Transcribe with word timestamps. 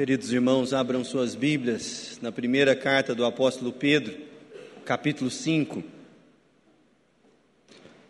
Queridos 0.00 0.32
irmãos, 0.32 0.72
abram 0.72 1.04
suas 1.04 1.34
Bíblias 1.34 2.18
na 2.22 2.32
primeira 2.32 2.74
carta 2.74 3.14
do 3.14 3.22
apóstolo 3.22 3.70
Pedro, 3.70 4.16
capítulo 4.82 5.30
5. 5.30 5.84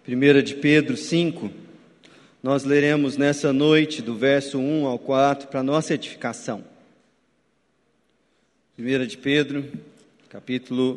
Primeira 0.04 0.40
de 0.40 0.54
Pedro 0.54 0.96
5. 0.96 1.50
Nós 2.40 2.62
leremos 2.62 3.16
nessa 3.16 3.52
noite 3.52 4.02
do 4.02 4.14
verso 4.14 4.56
1 4.56 4.86
ao 4.86 5.00
4 5.00 5.48
para 5.48 5.64
nossa 5.64 5.92
edificação. 5.92 6.64
Primeira 8.76 9.04
de 9.04 9.18
Pedro, 9.18 9.68
capítulo 10.28 10.96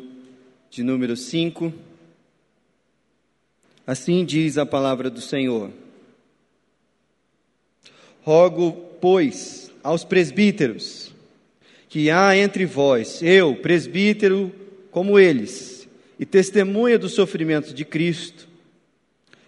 de 0.70 0.84
número 0.84 1.16
5. 1.16 1.74
Assim 3.84 4.24
diz 4.24 4.56
a 4.56 4.64
palavra 4.64 5.10
do 5.10 5.20
Senhor. 5.20 5.72
Rogo, 8.22 8.74
pois, 9.00 9.73
aos 9.84 10.02
presbíteros 10.02 11.12
que 11.90 12.10
há 12.10 12.36
entre 12.36 12.64
vós, 12.64 13.22
eu, 13.22 13.54
presbítero, 13.54 14.52
como 14.90 15.18
eles, 15.18 15.86
e 16.18 16.24
testemunha 16.24 16.98
dos 16.98 17.12
sofrimentos 17.12 17.72
de 17.72 17.84
Cristo, 17.84 18.48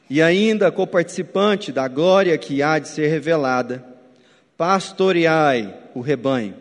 e 0.08 0.22
ainda 0.22 0.70
coparticipante 0.70 1.72
da 1.72 1.88
glória 1.88 2.38
que 2.38 2.62
há 2.62 2.78
de 2.78 2.88
ser 2.88 3.08
revelada, 3.08 3.84
pastoreai 4.56 5.74
o 5.94 6.00
rebanho. 6.00 6.54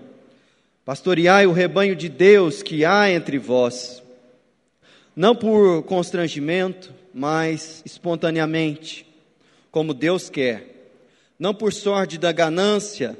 Pastoreai 0.84 1.46
o 1.46 1.52
rebanho 1.52 1.96
de 1.96 2.10
Deus 2.10 2.64
que 2.64 2.86
há 2.86 3.12
entre 3.12 3.38
vós, 3.38 4.02
não 5.16 5.36
por 5.36 5.84
constrangimento, 5.84 6.94
mas 7.14 7.84
espontaneamente, 7.86 9.06
como 9.70 9.94
Deus 9.94 10.30
quer 10.30 10.76
não 11.38 11.54
por 11.54 11.74
sorte 11.74 12.18
da 12.18 12.32
ganância, 12.32 13.18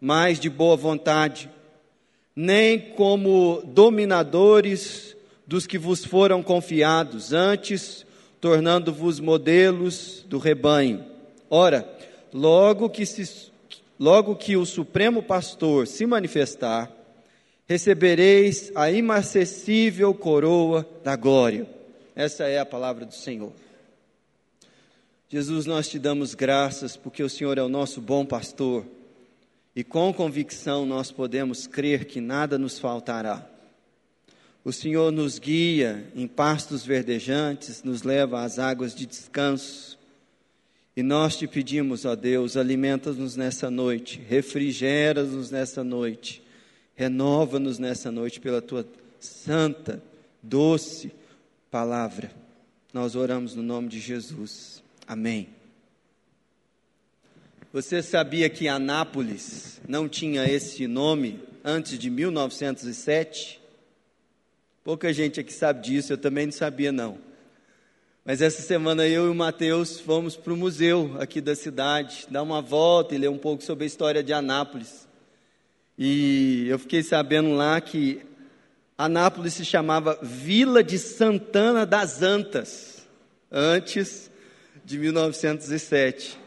mas 0.00 0.40
de 0.40 0.48
boa 0.48 0.76
vontade, 0.76 1.50
nem 2.34 2.78
como 2.94 3.62
dominadores 3.66 5.14
dos 5.46 5.66
que 5.66 5.76
vos 5.76 6.04
foram 6.04 6.42
confiados, 6.42 7.32
antes 7.32 8.06
tornando-vos 8.40 9.20
modelos 9.20 10.24
do 10.26 10.38
rebanho. 10.38 11.04
Ora, 11.50 11.86
logo 12.32 12.88
que, 12.88 13.04
se, 13.04 13.50
logo 13.98 14.36
que 14.36 14.56
o 14.56 14.64
Supremo 14.64 15.22
Pastor 15.22 15.86
se 15.86 16.06
manifestar, 16.06 16.90
recebereis 17.68 18.72
a 18.74 18.90
inacessível 18.90 20.14
coroa 20.14 20.88
da 21.04 21.16
glória. 21.16 21.68
Essa 22.16 22.44
é 22.44 22.58
a 22.58 22.66
palavra 22.66 23.04
do 23.04 23.14
Senhor. 23.14 23.52
Jesus, 25.28 25.66
nós 25.66 25.88
te 25.88 25.98
damos 25.98 26.34
graças 26.34 26.96
porque 26.96 27.22
o 27.22 27.28
Senhor 27.28 27.58
é 27.58 27.62
o 27.62 27.68
nosso 27.68 28.00
bom 28.00 28.24
pastor 28.24 28.84
e 29.74 29.84
com 29.84 30.12
convicção 30.12 30.84
nós 30.84 31.12
podemos 31.12 31.66
crer 31.66 32.04
que 32.04 32.20
nada 32.20 32.58
nos 32.58 32.78
faltará. 32.78 33.48
O 34.64 34.72
Senhor 34.72 35.10
nos 35.10 35.38
guia 35.38 36.06
em 36.14 36.26
pastos 36.26 36.84
verdejantes, 36.84 37.82
nos 37.82 38.02
leva 38.02 38.42
às 38.42 38.58
águas 38.58 38.94
de 38.94 39.06
descanso. 39.06 39.98
E 40.96 41.02
nós 41.02 41.36
te 41.36 41.46
pedimos, 41.46 42.04
ó 42.04 42.14
Deus, 42.14 42.56
alimenta-nos 42.56 43.36
nessa 43.36 43.70
noite, 43.70 44.20
refrigera-nos 44.28 45.50
nessa 45.50 45.82
noite, 45.82 46.42
renova-nos 46.94 47.78
nessa 47.78 48.10
noite 48.10 48.38
pela 48.38 48.60
tua 48.60 48.86
santa, 49.18 50.02
doce 50.42 51.10
palavra. 51.70 52.30
Nós 52.92 53.14
oramos 53.14 53.54
no 53.54 53.62
nome 53.62 53.88
de 53.88 54.00
Jesus. 54.00 54.82
Amém. 55.06 55.59
Você 57.72 58.02
sabia 58.02 58.50
que 58.50 58.66
Anápolis 58.66 59.80
não 59.86 60.08
tinha 60.08 60.44
esse 60.44 60.88
nome 60.88 61.38
antes 61.64 61.96
de 61.96 62.10
1907? 62.10 63.60
Pouca 64.82 65.12
gente 65.12 65.38
aqui 65.38 65.52
sabe 65.52 65.80
disso, 65.80 66.12
eu 66.12 66.18
também 66.18 66.46
não 66.46 66.52
sabia 66.52 66.90
não. 66.90 67.18
Mas 68.24 68.42
essa 68.42 68.60
semana 68.60 69.06
eu 69.06 69.26
e 69.26 69.28
o 69.28 69.34
Mateus 69.36 70.00
fomos 70.00 70.34
para 70.34 70.52
o 70.52 70.56
museu 70.56 71.14
aqui 71.20 71.40
da 71.40 71.54
cidade, 71.54 72.26
dar 72.28 72.42
uma 72.42 72.60
volta 72.60 73.14
e 73.14 73.18
ler 73.18 73.30
um 73.30 73.38
pouco 73.38 73.62
sobre 73.62 73.84
a 73.84 73.86
história 73.86 74.20
de 74.20 74.32
Anápolis. 74.32 75.06
E 75.96 76.66
eu 76.68 76.76
fiquei 76.76 77.04
sabendo 77.04 77.54
lá 77.54 77.80
que 77.80 78.20
Anápolis 78.98 79.54
se 79.54 79.64
chamava 79.64 80.18
Vila 80.20 80.82
de 80.82 80.98
Santana 80.98 81.86
das 81.86 82.20
Antas, 82.20 83.06
antes 83.48 84.28
de 84.84 84.98
1907. 84.98 86.39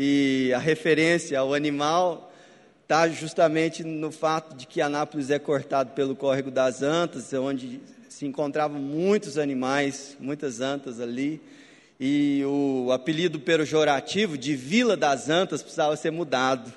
E 0.00 0.52
a 0.54 0.60
referência 0.60 1.40
ao 1.40 1.52
animal 1.52 2.32
está 2.84 3.08
justamente 3.08 3.82
no 3.82 4.12
fato 4.12 4.54
de 4.56 4.64
que 4.64 4.80
Anápolis 4.80 5.28
é 5.28 5.40
cortado 5.40 5.90
pelo 5.90 6.14
córrego 6.14 6.52
das 6.52 6.82
Antas, 6.82 7.32
onde 7.32 7.80
se 8.08 8.24
encontravam 8.24 8.78
muitos 8.78 9.36
animais, 9.36 10.16
muitas 10.20 10.60
antas 10.60 11.00
ali. 11.00 11.40
E 11.98 12.44
o 12.46 12.92
apelido 12.92 13.40
pejorativo 13.40 14.38
de 14.38 14.54
Vila 14.54 14.96
das 14.96 15.28
Antas 15.28 15.62
precisava 15.62 15.96
ser 15.96 16.12
mudado. 16.12 16.72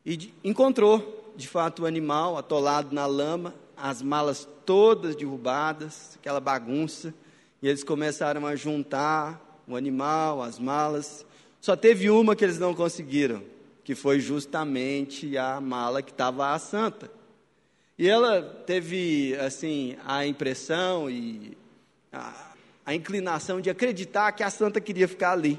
e 0.04 0.32
encontrou, 0.42 1.32
de 1.36 1.46
fato, 1.46 1.82
o 1.82 1.86
animal 1.86 2.36
atolado 2.36 2.94
na 2.94 3.06
lama, 3.06 3.54
as 3.76 4.02
malas 4.02 4.48
todas 4.66 5.14
derrubadas, 5.14 6.16
aquela 6.18 6.40
bagunça, 6.40 7.14
e 7.62 7.68
eles 7.68 7.84
começaram 7.84 8.44
a 8.46 8.56
juntar 8.56 9.47
o 9.68 9.76
animal, 9.76 10.42
as 10.42 10.58
malas. 10.58 11.24
Só 11.60 11.76
teve 11.76 12.08
uma 12.10 12.34
que 12.34 12.44
eles 12.44 12.58
não 12.58 12.74
conseguiram, 12.74 13.42
que 13.84 13.94
foi 13.94 14.20
justamente 14.20 15.36
a 15.36 15.60
mala 15.60 16.02
que 16.02 16.10
estava 16.10 16.52
a 16.52 16.58
santa. 16.58 17.10
E 17.98 18.08
ela 18.08 18.40
teve, 18.64 19.36
assim, 19.36 19.96
a 20.06 20.24
impressão 20.24 21.10
e 21.10 21.56
a, 22.12 22.52
a 22.86 22.94
inclinação 22.94 23.60
de 23.60 23.68
acreditar 23.68 24.32
que 24.32 24.42
a 24.42 24.50
santa 24.50 24.80
queria 24.80 25.08
ficar 25.08 25.32
ali. 25.32 25.58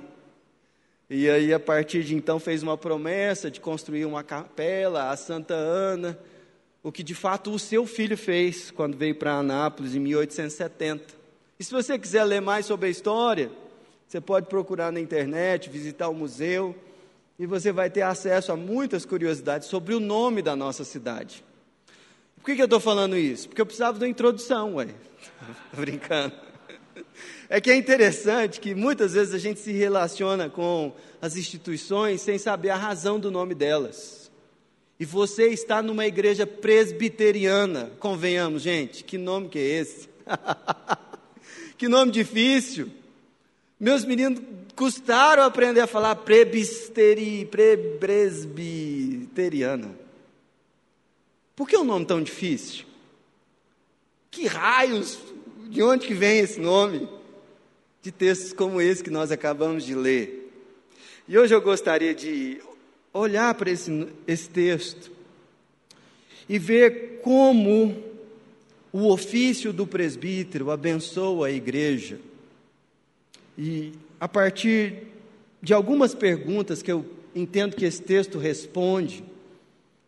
E 1.10 1.30
aí, 1.30 1.54
a 1.54 1.60
partir 1.60 2.04
de 2.04 2.16
então, 2.16 2.40
fez 2.40 2.64
uma 2.64 2.78
promessa 2.78 3.50
de 3.50 3.60
construir 3.60 4.06
uma 4.06 4.24
capela 4.24 5.10
a 5.10 5.18
Santa 5.18 5.56
Ana, 5.56 6.18
o 6.84 6.92
que 6.92 7.04
de 7.04 7.16
fato 7.16 7.52
o 7.52 7.60
seu 7.60 7.86
filho 7.86 8.16
fez 8.16 8.72
quando 8.72 8.96
veio 8.96 9.16
para 9.16 9.34
Anápolis 9.34 9.96
em 9.96 10.00
1870. 10.00 11.16
E 11.60 11.64
se 11.64 11.72
você 11.72 11.98
quiser 12.00 12.24
ler 12.24 12.42
mais 12.42 12.68
sobre 12.68 12.88
a 12.88 12.90
história, 12.90 13.52
você 14.10 14.20
pode 14.20 14.48
procurar 14.48 14.92
na 14.92 15.00
internet, 15.00 15.70
visitar 15.70 16.10
o 16.10 16.16
museu, 16.16 16.76
e 17.38 17.46
você 17.46 17.72
vai 17.72 17.92
ter 17.92 18.02
acesso 18.02 18.52
a 18.52 18.56
muitas 18.56 19.06
curiosidades 19.06 19.68
sobre 19.68 19.94
o 19.94 20.00
nome 20.00 20.42
da 20.42 20.56
nossa 20.56 20.84
cidade. 20.84 21.46
Por 22.36 22.46
que, 22.46 22.56
que 22.56 22.62
eu 22.62 22.66
estou 22.66 22.80
falando 22.80 23.16
isso? 23.16 23.48
Porque 23.48 23.62
eu 23.62 23.68
precisava 23.68 24.00
de 24.00 24.06
uma 24.06 24.10
introdução, 24.10 24.78
ué. 24.78 24.88
brincando. 25.78 26.34
É 27.48 27.62
que 27.62 27.70
é 27.70 27.76
interessante 27.76 28.60
que 28.60 28.74
muitas 28.74 29.14
vezes 29.14 29.32
a 29.32 29.38
gente 29.38 29.60
se 29.60 29.72
relaciona 29.74 30.50
com 30.50 30.92
as 31.22 31.38
instituições 31.38 32.20
sem 32.20 32.40
saber 32.40 32.72
a 32.72 32.78
razão 32.78 33.20
do 33.20 33.30
nome 33.30 33.54
delas. 33.54 34.32
E 35.00 35.06
você 35.06 35.50
está 35.50 35.84
numa 35.84 36.08
igreja 36.08 36.48
presbiteriana, 36.48 37.92
convenhamos, 38.00 38.64
gente, 38.64 39.04
que 39.04 39.20
nome 39.20 39.50
que 39.50 39.60
é 39.60 39.82
esse? 39.82 40.10
que 41.78 41.88
nome 41.88 42.12
difícil. 42.12 42.98
Meus 43.80 44.04
meninos 44.04 44.42
custaram 44.76 45.44
aprender 45.44 45.82
a 45.82 45.88
falar 45.88 46.16
prebisteri, 46.16 47.46
prebresbiteriana. 47.46 49.96
Por 51.56 51.68
que 51.68 51.78
o 51.78 51.82
um 51.82 51.86
nome 51.86 52.06
tão 52.06 52.22
difícil? 52.22 52.86
Que 54.32 54.48
raios, 54.48 55.18
de 55.70 55.82
onde 55.82 56.08
que 56.08 56.14
vem 56.14 56.40
esse 56.40 56.60
nome? 56.60 57.08
De 58.02 58.12
textos 58.12 58.54
como 58.54 58.82
esse 58.82 59.04
que 59.04 59.10
nós 59.10 59.32
acabamos 59.32 59.86
de 59.86 59.96
ler. 59.96 60.52
E 61.28 61.38
hoje 61.38 61.54
eu 61.54 61.62
gostaria 61.62 62.14
de 62.14 62.62
olhar 63.14 63.54
para 63.56 63.70
esse, 63.70 64.08
esse 64.28 64.50
texto 64.50 65.12
e 66.48 66.58
ver 66.58 67.20
como 67.22 68.04
o 68.92 69.12
ofício 69.12 69.72
do 69.72 69.86
presbítero 69.86 70.72
abençoa 70.72 71.48
a 71.48 71.52
igreja. 71.52 72.20
E 73.62 73.92
a 74.18 74.28
partir 74.28 75.04
de 75.62 75.74
algumas 75.74 76.16
perguntas 76.16 76.82
que 76.82 76.90
eu 76.90 77.06
entendo 77.36 77.76
que 77.76 77.84
esse 77.84 78.02
texto 78.02 78.38
responde, 78.40 79.22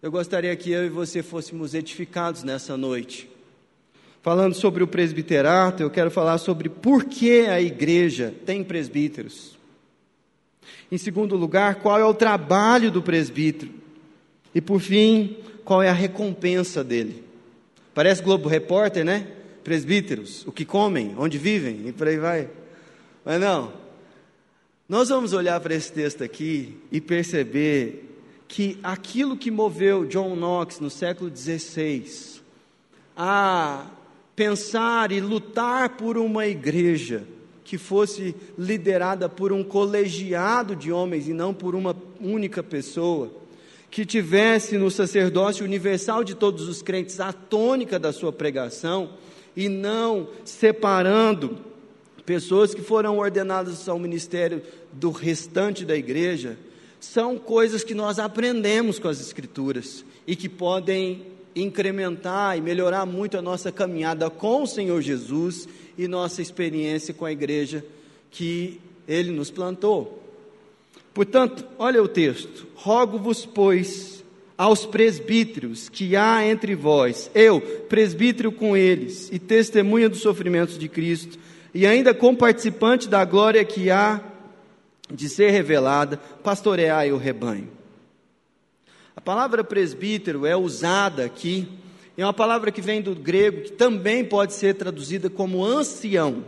eu 0.02 0.10
gostaria 0.10 0.56
que 0.56 0.72
eu 0.72 0.86
e 0.86 0.90
você 0.90 1.22
fôssemos 1.22 1.74
edificados 1.74 2.44
nessa 2.44 2.78
noite. 2.78 3.30
Falando 4.22 4.54
sobre 4.54 4.82
o 4.82 4.88
presbiterato, 4.88 5.84
eu 5.84 5.90
quero 5.90 6.10
falar 6.10 6.38
sobre 6.38 6.70
por 6.70 7.04
que 7.04 7.42
a 7.42 7.60
igreja 7.60 8.34
tem 8.46 8.64
presbíteros. 8.64 9.58
Em 10.90 10.98
segundo 10.98 11.36
lugar, 11.36 11.76
qual 11.76 12.00
é 12.00 12.06
o 12.06 12.14
trabalho 12.14 12.90
do 12.90 13.02
presbítero? 13.02 13.72
E 14.56 14.62
por 14.62 14.80
fim, 14.80 15.36
qual 15.66 15.84
é 15.84 15.90
a 15.90 15.94
recompensa 15.94 16.86
dele? 16.86 17.22
Parece 17.94 18.24
Globo 18.24 18.48
Repórter, 18.48 19.04
né? 19.04 19.28
Presbíteros, 19.62 20.48
o 20.48 20.54
que 20.54 20.64
comem, 20.64 21.14
onde 21.18 21.38
vivem 21.38 21.82
e 21.86 21.92
por 21.92 22.08
aí 22.08 22.18
vai. 22.18 22.61
Mas 23.24 23.40
não. 23.40 23.74
Nós 24.90 25.10
vamos 25.10 25.34
olhar 25.34 25.60
para 25.60 25.76
esse 25.76 25.92
texto 25.92 26.24
aqui 26.24 26.78
e 26.92 27.00
perceber 27.00 28.10
que 28.48 28.78
aquilo 28.84 29.38
que 29.38 29.50
moveu 29.50 30.06
John 30.06 30.36
Knox 30.36 30.80
no 30.80 30.90
século 30.90 31.32
XVI 31.34 32.42
a 33.16 33.86
pensar 34.36 35.12
e 35.12 35.22
lutar 35.22 35.96
por 35.96 36.18
uma 36.18 36.46
igreja 36.46 37.24
que 37.64 37.78
fosse 37.78 38.36
liderada 38.58 39.30
por 39.30 39.54
um 39.54 39.64
colegiado 39.64 40.76
de 40.76 40.92
homens 40.92 41.30
e 41.30 41.34
não 41.34 41.54
por 41.54 41.74
uma 41.74 41.96
única 42.20 42.62
pessoa, 42.62 43.32
que 43.90 44.06
tivesse 44.06 44.78
no 44.78 44.92
sacerdócio 44.92 45.64
universal 45.64 46.24
de 46.24 46.36
todos 46.36 46.68
os 46.68 46.82
crentes 46.82 47.20
a 47.22 47.32
tônica 47.32 47.98
da 47.98 48.12
sua 48.12 48.34
pregação 48.34 49.12
e 49.56 49.70
não 49.70 50.28
separando 50.44 51.71
pessoas 52.26 52.74
que 52.74 52.82
foram 52.82 53.18
ordenadas 53.18 53.88
ao 53.88 54.00
ministério 54.00 54.62
do 54.92 55.12
restante 55.12 55.86
da 55.86 55.96
igreja, 55.96 56.58
são 57.00 57.38
coisas 57.38 57.84
que 57.84 57.96
nós 57.96 58.20
aprendemos 58.20 59.00
com 59.00 59.08
as 59.08 59.20
Escrituras 59.20 60.06
e 60.28 60.36
que 60.36 60.48
podem 60.48 61.26
incrementar 61.56 62.58
e 62.58 62.62
melhorar 62.62 63.06
muito 63.06 63.38
a 63.38 63.42
nossa 63.42 63.72
caminhada 63.72 64.30
com 64.30 64.64
o 64.64 64.68
Senhor 64.68 65.02
Jesus 65.02 65.68
e 65.98 66.08
nossa 66.08 66.42
experiência 66.42 67.14
com 67.14 67.26
a 67.26 67.32
igreja 67.32 67.84
que 68.30 68.80
Ele 69.08 69.32
nos 69.32 69.52
plantou. 69.52 70.22
Portanto, 71.14 71.66
olha 71.78 72.02
o 72.02 72.08
texto: 72.08 72.68
Rogo-vos, 72.76 73.46
pois, 73.46 74.24
aos 74.58 74.86
presbíteros 74.86 75.90
que 75.90 76.16
há 76.16 76.46
entre 76.46 76.76
vós, 76.76 77.30
eu, 77.34 77.60
presbítero 77.90 78.52
com 78.52 78.78
eles, 78.78 79.30
e 79.32 79.40
testemunha 79.40 80.08
dos 80.08 80.22
sofrimentos 80.22 80.78
de 80.78 80.88
Cristo, 80.88 81.38
e 81.74 81.88
ainda 81.88 82.14
comparticipante 82.14 83.08
da 83.08 83.24
glória 83.24 83.64
que 83.64 83.90
há 83.90 84.22
de 85.10 85.28
ser 85.28 85.52
revelada, 85.52 86.18
pastoreai 86.44 87.12
o 87.12 87.18
rebanho. 87.18 87.70
A 89.16 89.22
palavra 89.22 89.64
presbítero 89.64 90.46
é 90.46 90.56
usada 90.56 91.26
aqui, 91.26 91.68
é 92.18 92.26
uma 92.26 92.34
palavra 92.34 92.72
que 92.72 92.82
vem 92.82 93.02
do 93.02 93.16
grego, 93.16 93.62
que 93.62 93.72
também 93.72 94.24
pode 94.24 94.54
ser 94.54 94.76
traduzida 94.76 95.30
como 95.30 95.66
ancião. 95.66 96.46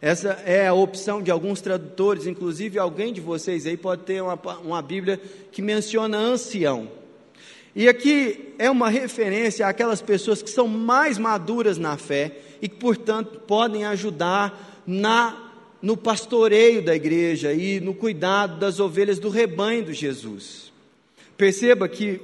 Essa 0.00 0.30
é 0.46 0.66
a 0.66 0.72
opção 0.72 1.20
de 1.20 1.30
alguns 1.30 1.60
tradutores, 1.60 2.26
inclusive 2.26 2.78
alguém 2.78 3.12
de 3.12 3.20
vocês 3.20 3.66
aí 3.66 3.76
pode 3.76 4.02
ter 4.02 4.22
uma, 4.22 4.38
uma 4.64 4.80
Bíblia 4.80 5.20
que 5.52 5.60
menciona 5.60 6.16
ancião. 6.16 6.88
E 7.74 7.88
aqui 7.88 8.54
é 8.58 8.70
uma 8.70 8.88
referência 8.88 9.66
àquelas 9.66 10.02
pessoas 10.02 10.42
que 10.42 10.50
são 10.50 10.66
mais 10.66 11.18
maduras 11.18 11.78
na 11.78 11.96
fé 11.96 12.38
e 12.60 12.68
que, 12.68 12.76
portanto, 12.76 13.40
podem 13.40 13.84
ajudar 13.84 14.82
na 14.86 15.46
no 15.82 15.96
pastoreio 15.96 16.84
da 16.84 16.94
igreja 16.94 17.54
e 17.54 17.80
no 17.80 17.94
cuidado 17.94 18.58
das 18.58 18.78
ovelhas 18.78 19.18
do 19.18 19.30
rebanho 19.30 19.82
de 19.82 19.94
Jesus. 19.94 20.70
Perceba 21.38 21.88
que 21.88 22.20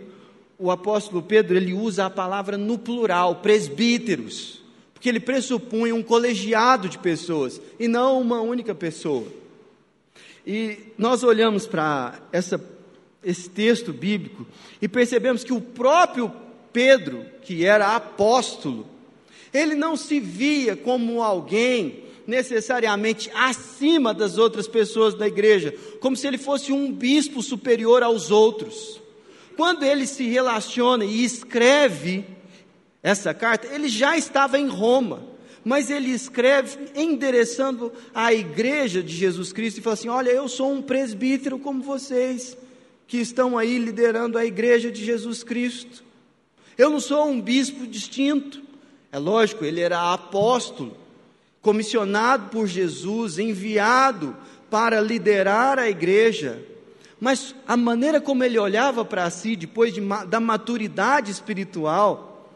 o 0.58 0.70
apóstolo 0.70 1.22
Pedro 1.22 1.56
ele 1.56 1.72
usa 1.72 2.04
a 2.04 2.10
palavra 2.10 2.58
no 2.58 2.76
plural, 2.76 3.36
presbíteros 3.36 4.56
porque 4.96 5.10
ele 5.10 5.20
pressupunha 5.20 5.94
um 5.94 6.02
colegiado 6.02 6.88
de 6.88 6.98
pessoas 6.98 7.60
e 7.78 7.86
não 7.86 8.18
uma 8.18 8.40
única 8.40 8.74
pessoa. 8.74 9.28
E 10.44 10.78
nós 10.96 11.22
olhamos 11.22 11.66
para 11.66 12.18
esse 13.26 13.50
texto 13.50 13.92
bíblico 13.92 14.46
e 14.80 14.86
percebemos 14.86 15.42
que 15.42 15.52
o 15.52 15.60
próprio 15.60 16.32
Pedro, 16.72 17.26
que 17.42 17.64
era 17.66 17.96
apóstolo, 17.96 18.86
ele 19.52 19.74
não 19.74 19.96
se 19.96 20.20
via 20.20 20.76
como 20.76 21.20
alguém 21.20 22.04
necessariamente 22.24 23.28
acima 23.34 24.14
das 24.14 24.38
outras 24.38 24.68
pessoas 24.68 25.14
da 25.14 25.26
igreja, 25.26 25.74
como 26.00 26.16
se 26.16 26.26
ele 26.26 26.38
fosse 26.38 26.72
um 26.72 26.92
bispo 26.92 27.42
superior 27.42 28.02
aos 28.02 28.30
outros. 28.30 29.00
Quando 29.56 29.84
ele 29.84 30.06
se 30.06 30.24
relaciona 30.28 31.04
e 31.04 31.24
escreve 31.24 32.24
essa 33.02 33.34
carta, 33.34 33.74
ele 33.74 33.88
já 33.88 34.16
estava 34.16 34.56
em 34.58 34.68
Roma, 34.68 35.26
mas 35.64 35.90
ele 35.90 36.10
escreve 36.10 36.78
endereçando 36.94 37.92
a 38.14 38.32
igreja 38.32 39.02
de 39.02 39.16
Jesus 39.16 39.52
Cristo 39.52 39.78
e 39.78 39.82
fala 39.82 39.94
assim: 39.94 40.08
Olha, 40.08 40.30
eu 40.30 40.48
sou 40.48 40.70
um 40.70 40.82
presbítero 40.82 41.58
como 41.58 41.82
vocês, 41.82 42.56
que 43.06 43.18
estão 43.18 43.56
aí 43.56 43.78
liderando 43.78 44.36
a 44.36 44.44
igreja 44.44 44.90
de 44.90 45.04
Jesus 45.04 45.42
Cristo. 45.42 46.04
Eu 46.76 46.90
não 46.90 47.00
sou 47.00 47.28
um 47.28 47.40
bispo 47.40 47.86
distinto. 47.86 48.62
É 49.12 49.18
lógico, 49.18 49.64
ele 49.64 49.80
era 49.80 50.12
apóstolo, 50.12 50.96
comissionado 51.62 52.50
por 52.50 52.66
Jesus, 52.66 53.38
enviado 53.38 54.36
para 54.68 55.00
liderar 55.00 55.78
a 55.78 55.88
igreja. 55.88 56.62
Mas 57.20 57.54
a 57.66 57.76
maneira 57.76 58.20
como 58.20 58.44
ele 58.44 58.58
olhava 58.58 59.04
para 59.04 59.30
si, 59.30 59.56
depois 59.56 59.94
de, 59.94 60.00
da 60.28 60.38
maturidade 60.38 61.30
espiritual, 61.30 62.50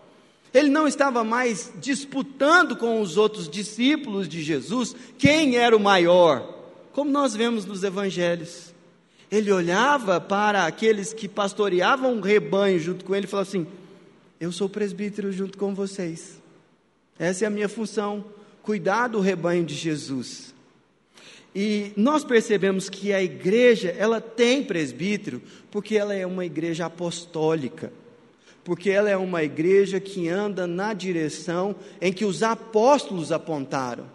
ele 0.52 0.68
não 0.68 0.86
estava 0.86 1.22
mais 1.22 1.72
disputando 1.80 2.76
com 2.76 3.00
os 3.00 3.16
outros 3.16 3.48
discípulos 3.48 4.28
de 4.28 4.42
Jesus 4.42 4.94
quem 5.16 5.56
era 5.56 5.76
o 5.76 5.80
maior, 5.80 6.58
como 6.92 7.10
nós 7.10 7.34
vemos 7.34 7.64
nos 7.64 7.84
evangelhos. 7.84 8.69
Ele 9.30 9.52
olhava 9.52 10.20
para 10.20 10.66
aqueles 10.66 11.12
que 11.12 11.28
pastoreavam 11.28 12.14
um 12.14 12.20
rebanho 12.20 12.78
junto 12.78 13.04
com 13.04 13.14
ele 13.14 13.26
e 13.26 13.28
falava 13.28 13.49
assim: 13.49 13.66
Eu 14.40 14.50
sou 14.50 14.68
presbítero 14.68 15.30
junto 15.32 15.56
com 15.56 15.75
vocês. 15.75 16.40
Essa 17.18 17.44
é 17.44 17.49
a 17.49 17.50
minha 17.50 17.68
função, 17.68 18.25
cuidar 18.62 19.08
do 19.08 19.20
rebanho 19.20 19.64
de 19.64 19.75
Jesus. 19.75 20.54
E 21.54 21.92
nós 21.96 22.25
percebemos 22.25 22.88
que 22.88 23.12
a 23.12 23.22
igreja, 23.22 23.94
ela 23.99 24.20
tem 24.20 24.62
presbítero, 24.62 25.42
porque 25.70 25.96
ela 25.96 26.14
é 26.14 26.26
uma 26.26 26.44
igreja 26.44 26.87
apostólica 26.87 27.92
porque 28.64 28.90
ela 28.90 29.08
é 29.08 29.16
uma 29.16 29.42
igreja 29.42 29.99
que 29.99 30.28
anda 30.28 30.66
na 30.66 30.92
direção 30.92 31.75
em 32.00 32.12
que 32.12 32.25
os 32.25 32.42
apóstolos 32.42 33.32
apontaram. 33.32 34.06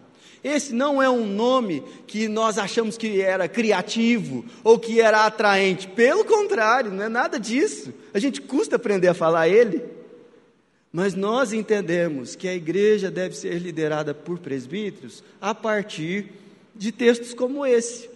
Esse 0.45 0.75
não 0.75 1.01
é 1.01 1.09
um 1.09 1.25
nome 1.25 1.83
que 2.05 2.27
nós 2.27 2.59
achamos 2.59 2.99
que 2.99 3.19
era 3.19 3.47
criativo 3.47 4.45
ou 4.63 4.77
que 4.77 5.01
era 5.01 5.25
atraente. 5.25 5.87
Pelo 5.87 6.23
contrário, 6.23 6.91
não 6.91 7.03
é 7.03 7.09
nada 7.09 7.39
disso. 7.39 7.91
A 8.13 8.19
gente 8.19 8.39
custa 8.39 8.75
aprender 8.75 9.07
a 9.07 9.15
falar 9.15 9.49
ele. 9.49 9.83
Mas 10.93 11.15
nós 11.15 11.51
entendemos 11.51 12.35
que 12.35 12.47
a 12.47 12.53
igreja 12.53 13.09
deve 13.09 13.35
ser 13.35 13.57
liderada 13.57 14.13
por 14.13 14.37
presbíteros 14.37 15.23
a 15.41 15.55
partir 15.55 16.27
de 16.75 16.91
textos 16.91 17.33
como 17.33 17.65
esse. 17.65 18.07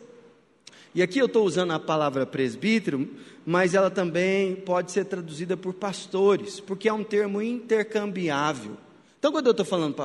E 0.93 1.01
aqui 1.01 1.17
eu 1.17 1.25
estou 1.25 1.43
usando 1.43 1.71
a 1.71 1.79
palavra 1.79 2.27
presbítero, 2.27 3.09
mas 3.43 3.73
ela 3.73 3.89
também 3.89 4.55
pode 4.55 4.91
ser 4.91 5.05
traduzida 5.05 5.57
por 5.57 5.73
pastores, 5.73 6.59
porque 6.59 6.87
é 6.87 6.93
um 6.93 7.03
termo 7.03 7.41
intercambiável. 7.41 8.77
Então, 9.17 9.31
quando 9.31 9.47
eu 9.47 9.51
estou 9.51 9.65
falando 9.65 9.95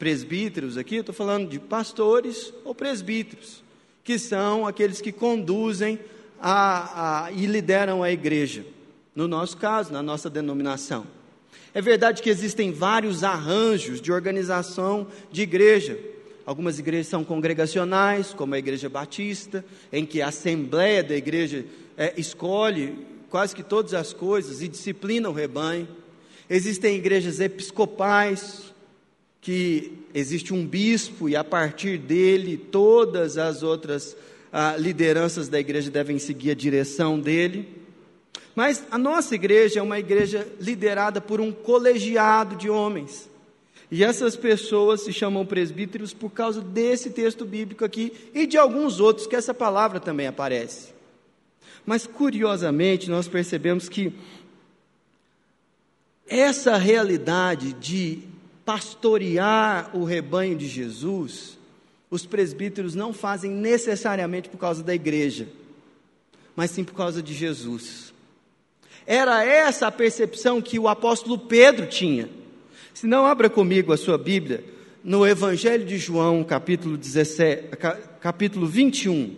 presbíteros 0.00 0.78
aqui, 0.78 0.96
eu 0.96 1.00
estou 1.00 1.14
falando 1.14 1.46
de 1.46 1.58
pastores 1.58 2.54
ou 2.64 2.74
presbíteros, 2.74 3.62
que 4.02 4.18
são 4.18 4.66
aqueles 4.66 4.98
que 4.98 5.12
conduzem 5.12 6.00
a, 6.40 7.26
a, 7.26 7.32
e 7.32 7.44
lideram 7.44 8.02
a 8.02 8.10
igreja, 8.10 8.64
no 9.14 9.28
nosso 9.28 9.58
caso, 9.58 9.92
na 9.92 10.02
nossa 10.02 10.30
denominação. 10.30 11.06
É 11.74 11.82
verdade 11.82 12.22
que 12.22 12.30
existem 12.30 12.72
vários 12.72 13.22
arranjos 13.22 14.00
de 14.00 14.10
organização 14.10 15.06
de 15.30 15.42
igreja. 15.42 15.98
Algumas 16.46 16.78
igrejas 16.78 17.08
são 17.08 17.22
congregacionais, 17.22 18.32
como 18.32 18.54
a 18.54 18.58
Igreja 18.58 18.88
Batista, 18.88 19.62
em 19.92 20.06
que 20.06 20.22
a 20.22 20.28
assembleia 20.28 21.04
da 21.04 21.14
igreja 21.14 21.66
é, 21.96 22.14
escolhe 22.16 23.06
quase 23.28 23.54
que 23.54 23.62
todas 23.62 23.92
as 23.92 24.14
coisas 24.14 24.62
e 24.62 24.66
disciplina 24.66 25.28
o 25.28 25.34
rebanho. 25.34 25.86
Existem 26.48 26.96
igrejas 26.96 27.38
episcopais, 27.38 28.69
que 29.40 29.92
existe 30.12 30.52
um 30.52 30.66
bispo 30.66 31.28
e 31.28 31.34
a 31.34 31.42
partir 31.42 31.96
dele 31.98 32.56
todas 32.56 33.38
as 33.38 33.62
outras 33.62 34.16
ah, 34.52 34.76
lideranças 34.76 35.48
da 35.48 35.58
igreja 35.58 35.90
devem 35.90 36.18
seguir 36.18 36.50
a 36.50 36.54
direção 36.54 37.18
dele. 37.18 37.68
Mas 38.54 38.84
a 38.90 38.98
nossa 38.98 39.34
igreja 39.34 39.80
é 39.80 39.82
uma 39.82 39.98
igreja 39.98 40.46
liderada 40.60 41.20
por 41.20 41.40
um 41.40 41.52
colegiado 41.52 42.56
de 42.56 42.68
homens. 42.68 43.30
E 43.90 44.04
essas 44.04 44.36
pessoas 44.36 45.02
se 45.02 45.12
chamam 45.12 45.44
presbíteros 45.44 46.12
por 46.12 46.30
causa 46.30 46.60
desse 46.60 47.10
texto 47.10 47.44
bíblico 47.44 47.84
aqui 47.84 48.12
e 48.32 48.46
de 48.46 48.56
alguns 48.56 49.00
outros 49.00 49.26
que 49.26 49.34
essa 49.34 49.54
palavra 49.54 49.98
também 49.98 50.26
aparece. 50.26 50.92
Mas 51.84 52.06
curiosamente, 52.06 53.10
nós 53.10 53.26
percebemos 53.26 53.88
que 53.88 54.12
essa 56.28 56.76
realidade 56.76 57.72
de 57.72 58.29
pastorear 58.64 59.90
o 59.96 60.04
rebanho 60.04 60.56
de 60.56 60.68
Jesus, 60.68 61.58
os 62.10 62.26
presbíteros 62.26 62.94
não 62.94 63.12
fazem 63.12 63.50
necessariamente 63.50 64.48
por 64.48 64.58
causa 64.58 64.82
da 64.82 64.94
igreja, 64.94 65.48
mas 66.56 66.70
sim 66.70 66.84
por 66.84 66.94
causa 66.94 67.22
de 67.22 67.32
Jesus. 67.32 68.12
Era 69.06 69.44
essa 69.44 69.86
a 69.86 69.92
percepção 69.92 70.60
que 70.60 70.78
o 70.78 70.88
apóstolo 70.88 71.38
Pedro 71.38 71.86
tinha. 71.86 72.28
Se 72.92 73.06
não, 73.06 73.26
abra 73.26 73.48
comigo 73.48 73.92
a 73.92 73.96
sua 73.96 74.18
Bíblia 74.18 74.64
no 75.02 75.26
Evangelho 75.26 75.84
de 75.84 75.96
João, 75.96 76.44
capítulo, 76.44 76.96
17, 76.96 77.76
capítulo 78.20 78.66
21. 78.66 79.34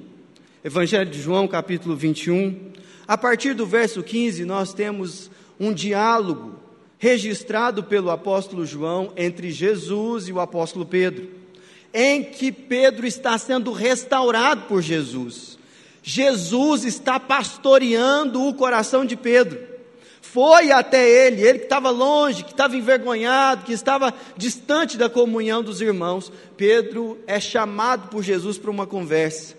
Evangelho 0.64 1.10
de 1.10 1.20
João, 1.20 1.46
capítulo 1.46 1.94
21. 1.94 2.72
A 3.06 3.16
partir 3.16 3.54
do 3.54 3.66
verso 3.66 4.02
15, 4.02 4.44
nós 4.44 4.74
temos 4.74 5.30
um 5.58 5.72
diálogo 5.72 6.61
registrado 7.02 7.82
pelo 7.82 8.12
apóstolo 8.12 8.64
João 8.64 9.12
entre 9.16 9.50
Jesus 9.50 10.28
e 10.28 10.32
o 10.32 10.38
apóstolo 10.38 10.86
Pedro, 10.86 11.28
em 11.92 12.22
que 12.22 12.52
Pedro 12.52 13.04
está 13.04 13.36
sendo 13.36 13.72
restaurado 13.72 14.68
por 14.68 14.80
Jesus. 14.80 15.58
Jesus 16.00 16.84
está 16.84 17.18
pastoreando 17.18 18.46
o 18.46 18.54
coração 18.54 19.04
de 19.04 19.16
Pedro. 19.16 19.58
Foi 20.20 20.70
até 20.70 21.26
ele, 21.26 21.42
ele 21.42 21.58
que 21.58 21.64
estava 21.64 21.90
longe, 21.90 22.44
que 22.44 22.52
estava 22.52 22.76
envergonhado, 22.76 23.64
que 23.64 23.72
estava 23.72 24.14
distante 24.36 24.96
da 24.96 25.10
comunhão 25.10 25.60
dos 25.60 25.80
irmãos. 25.80 26.30
Pedro 26.56 27.18
é 27.26 27.40
chamado 27.40 28.10
por 28.10 28.22
Jesus 28.22 28.58
para 28.58 28.70
uma 28.70 28.86
conversa. 28.86 29.56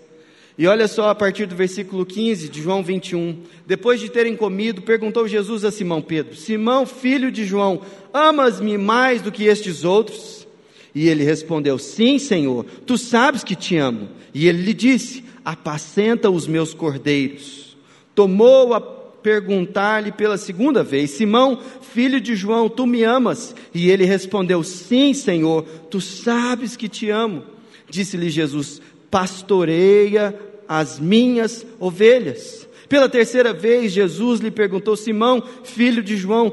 E 0.56 0.66
olha 0.68 0.86
só 0.86 1.08
a 1.08 1.14
partir 1.14 1.46
do 1.46 1.56
versículo 1.56 2.06
15 2.06 2.48
de 2.48 2.62
João 2.62 2.82
21. 2.82 3.38
Depois 3.66 3.98
de 3.98 4.08
terem 4.08 4.36
comido, 4.36 4.82
perguntou 4.82 5.26
Jesus 5.26 5.64
a 5.64 5.72
Simão 5.72 6.00
Pedro: 6.00 6.36
Simão, 6.36 6.86
filho 6.86 7.32
de 7.32 7.44
João, 7.44 7.80
amas-me 8.12 8.78
mais 8.78 9.20
do 9.20 9.32
que 9.32 9.44
estes 9.44 9.84
outros? 9.84 10.46
E 10.94 11.08
ele 11.08 11.24
respondeu: 11.24 11.76
Sim, 11.76 12.20
Senhor, 12.20 12.64
tu 12.86 12.96
sabes 12.96 13.42
que 13.42 13.56
te 13.56 13.76
amo. 13.76 14.08
E 14.32 14.46
ele 14.46 14.62
lhe 14.62 14.72
disse: 14.72 15.24
Apacenta 15.44 16.30
os 16.30 16.46
meus 16.46 16.72
cordeiros. 16.72 17.76
Tomou 18.14 18.74
a 18.74 18.80
perguntar-lhe 18.80 20.12
pela 20.12 20.38
segunda 20.38 20.84
vez: 20.84 21.10
Simão, 21.10 21.58
filho 21.80 22.20
de 22.20 22.36
João, 22.36 22.68
tu 22.68 22.86
me 22.86 23.02
amas? 23.02 23.56
E 23.74 23.90
ele 23.90 24.04
respondeu: 24.04 24.62
Sim, 24.62 25.12
Senhor, 25.14 25.64
tu 25.90 26.00
sabes 26.00 26.76
que 26.76 26.88
te 26.88 27.10
amo. 27.10 27.42
Disse-lhe 27.90 28.30
Jesus: 28.30 28.80
pastoreia 29.14 30.36
as 30.66 30.98
minhas 30.98 31.64
ovelhas. 31.78 32.68
Pela 32.88 33.08
terceira 33.08 33.52
vez, 33.52 33.92
Jesus 33.92 34.40
lhe 34.40 34.50
perguntou: 34.50 34.96
Simão, 34.96 35.40
filho 35.62 36.02
de 36.02 36.16
João, 36.16 36.52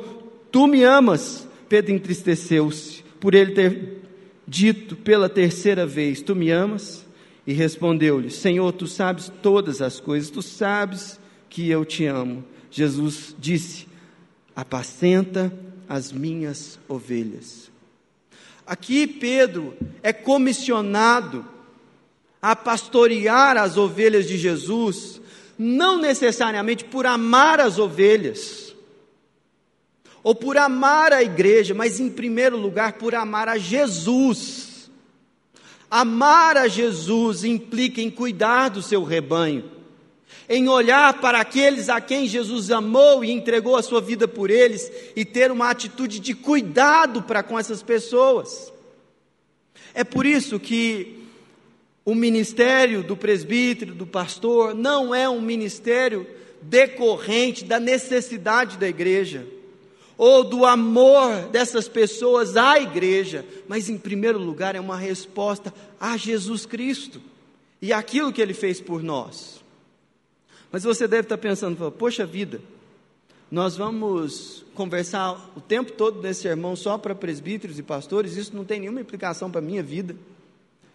tu 0.51 0.68
me 0.68 0.84
amas? 0.84 1.48
Pedro 1.68 1.91
entristeceu-se 1.91 3.03
por 3.20 3.34
ele 3.34 3.53
ter 3.53 4.03
dito 4.48 4.96
pela 4.96 5.27
terceira 5.27 5.88
vez: 5.88 6.22
Tu 6.22 6.36
me 6.36 6.51
amas? 6.51 7.03
E 7.48 7.51
respondeu-lhe: 7.51 8.30
Senhor, 8.30 8.72
tu 8.74 8.86
sabes 8.86 9.32
todas 9.41 9.82
as 9.82 10.00
coisas, 10.00 10.30
tu 10.30 10.44
sabes 10.44 11.20
que 11.50 11.68
eu 11.68 11.84
te 11.84 12.06
amo. 12.06 12.44
Jesus 12.70 13.36
disse: 13.39 13.88
Apacenta 14.56 15.51
as 15.89 16.12
minhas 16.12 16.80
ovelhas. 16.88 17.72
Aqui 18.68 19.08
Pedro 19.08 19.74
é 20.03 20.13
comissionado 20.13 21.44
a 22.42 22.56
pastorear 22.56 23.56
as 23.58 23.78
ovelhas 23.78 24.28
de 24.28 24.38
Jesus, 24.38 25.22
não 25.58 26.00
necessariamente 26.00 26.84
por 26.84 27.06
amar 27.06 27.60
as 27.60 27.78
ovelhas, 27.78 28.76
ou 30.24 30.34
por 30.34 30.58
amar 30.58 31.14
a 31.14 31.22
igreja, 31.22 31.74
mas 31.74 32.00
em 32.00 32.10
primeiro 32.10 32.58
lugar 32.58 32.94
por 32.94 33.14
amar 33.14 33.48
a 33.48 33.58
Jesus. 33.58 34.90
Amar 35.90 36.58
a 36.58 36.68
Jesus 36.68 37.44
implica 37.44 38.02
em 38.02 38.10
cuidar 38.10 38.70
do 38.70 38.82
seu 38.82 39.04
rebanho, 39.04 39.70
em 40.48 40.68
olhar 40.70 41.20
para 41.20 41.40
aqueles 41.40 41.90
a 41.90 42.00
quem 42.00 42.28
Jesus 42.28 42.72
amou 42.72 43.24
e 43.24 43.32
entregou 43.32 43.76
a 43.76 43.84
sua 43.84 44.00
vida 44.00 44.28
por 44.28 44.50
eles 44.50 44.92
e 45.16 45.26
ter 45.26 45.52
uma 45.52 45.70
atitude 45.70 46.20
de 46.20 46.34
cuidado 46.34 47.22
para 47.24 47.44
com 47.44 47.60
essas 47.60 47.84
pessoas. 47.84 48.72
É 49.94 50.04
por 50.04 50.26
isso 50.26 50.60
que 50.60 51.21
o 52.03 52.15
ministério 52.15 53.03
do 53.03 53.15
presbítero, 53.15 53.93
do 53.93 54.08
pastor, 54.08 54.74
não 54.74 55.13
é 55.13 55.29
um 55.29 55.41
ministério 55.41 56.25
decorrente 56.62 57.65
da 57.65 57.79
necessidade 57.79 58.77
da 58.77 58.88
igreja 58.88 59.48
ou 60.17 60.43
do 60.43 60.65
amor 60.65 61.48
dessas 61.51 61.88
pessoas 61.88 62.55
à 62.55 62.79
igreja, 62.79 63.43
mas 63.67 63.89
em 63.89 63.98
primeiro 63.98 64.38
lugar 64.38 64.75
é 64.75 64.79
uma 64.79 64.96
resposta 64.96 65.74
a 66.00 66.15
Jesus 66.15 66.63
Cristo 66.63 67.20
e 67.81 67.91
aquilo 67.91 68.31
que 68.31 68.39
ele 68.39 68.53
fez 68.53 68.79
por 68.79 69.01
nós. 69.01 69.63
Mas 70.72 70.84
você 70.84 71.08
deve 71.08 71.24
estar 71.24 71.39
pensando, 71.39 71.91
poxa 71.91 72.24
vida, 72.24 72.62
nós 73.50 73.75
vamos 73.75 74.63
conversar 74.75 75.51
o 75.55 75.60
tempo 75.60 75.91
todo 75.91 76.22
nesse 76.22 76.41
sermão 76.41 76.75
só 76.75 77.00
para 77.00 77.15
presbíteros 77.15 77.79
e 77.79 77.84
pastores, 77.84 78.38
isso 78.38 78.55
não 78.55 78.63
tem 78.63 78.79
nenhuma 78.79 79.01
implicação 79.01 79.50
para 79.50 79.60
a 79.60 79.63
minha 79.63 79.81
vida. 79.81 80.15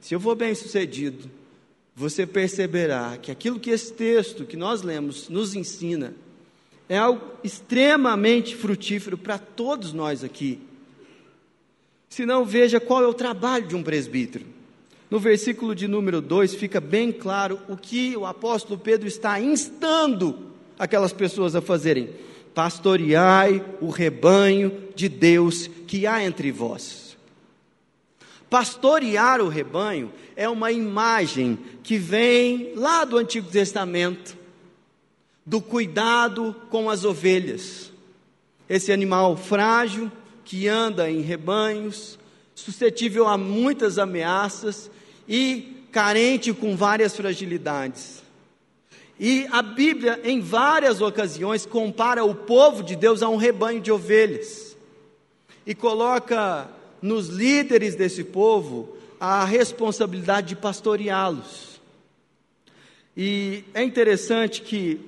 Se 0.00 0.15
eu 0.15 0.21
for 0.21 0.35
bem 0.35 0.55
sucedido, 0.55 1.31
você 1.95 2.26
perceberá 2.26 3.17
que 3.17 3.31
aquilo 3.31 3.59
que 3.59 3.71
esse 3.71 3.93
texto 3.93 4.45
que 4.45 4.57
nós 4.57 4.83
lemos 4.83 5.29
nos 5.29 5.55
ensina 5.55 6.15
é 6.88 6.97
algo 6.97 7.23
extremamente 7.43 8.55
frutífero 8.55 9.17
para 9.17 9.38
todos 9.38 9.93
nós 9.93 10.23
aqui. 10.23 10.61
Se 12.09 12.25
não, 12.25 12.45
veja 12.45 12.79
qual 12.79 13.03
é 13.03 13.07
o 13.07 13.15
trabalho 13.15 13.67
de 13.67 13.75
um 13.75 13.83
presbítero. 13.83 14.45
No 15.11 15.19
versículo 15.19 15.75
de 15.75 15.87
número 15.87 16.21
2 16.21 16.55
fica 16.55 16.81
bem 16.81 17.12
claro 17.12 17.61
o 17.69 17.76
que 17.76 18.17
o 18.17 18.26
apóstolo 18.26 18.79
Pedro 18.79 19.07
está 19.07 19.41
instando 19.41 20.38
aquelas 20.79 21.12
pessoas 21.12 21.55
a 21.55 21.61
fazerem: 21.61 22.11
pastoreai 22.55 23.65
o 23.81 23.88
rebanho 23.88 24.73
de 24.95 25.09
Deus 25.09 25.69
que 25.87 26.07
há 26.07 26.25
entre 26.25 26.50
vós. 26.50 27.05
Pastorear 28.49 29.41
o 29.41 29.49
rebanho 29.49 30.12
é 30.37 30.49
uma 30.49 30.71
imagem 30.71 31.59
que 31.83 31.99
vem 31.99 32.73
lá 32.75 33.05
do 33.05 33.19
Antigo 33.19 33.50
Testamento, 33.50 34.37
do 35.45 35.61
cuidado 35.61 36.55
com 36.71 36.88
as 36.88 37.05
ovelhas. 37.05 37.93
Esse 38.69 38.93
animal 38.93 39.37
frágil 39.37 40.11
que 40.45 40.69
anda 40.69 41.11
em 41.11 41.21
rebanhos, 41.21 42.19
suscetível 42.55 43.26
a 43.26 43.37
muitas 43.37 43.99
ameaças 43.99 44.91
e 45.29 45.85
carente 45.91 46.53
com 46.53 46.76
várias 46.76 47.17
fragilidades. 47.17 48.23
E 49.19 49.47
a 49.50 49.62
Bíblia, 49.62 50.21
em 50.23 50.41
várias 50.41 51.00
ocasiões, 51.00 51.65
compara 51.65 52.25
o 52.25 52.35
povo 52.35 52.83
de 52.83 52.95
Deus 52.95 53.23
a 53.23 53.29
um 53.29 53.37
rebanho 53.37 53.81
de 53.81 53.91
ovelhas 53.91 54.76
e 55.67 55.75
coloca 55.75 56.69
nos 57.00 57.29
líderes 57.29 57.95
desse 57.95 58.25
povo 58.25 58.97
a 59.19 59.45
responsabilidade 59.45 60.49
de 60.49 60.57
pastoreá-los. 60.57 61.81
E 63.17 63.65
é 63.73 63.83
interessante 63.83 64.61
que 64.61 65.00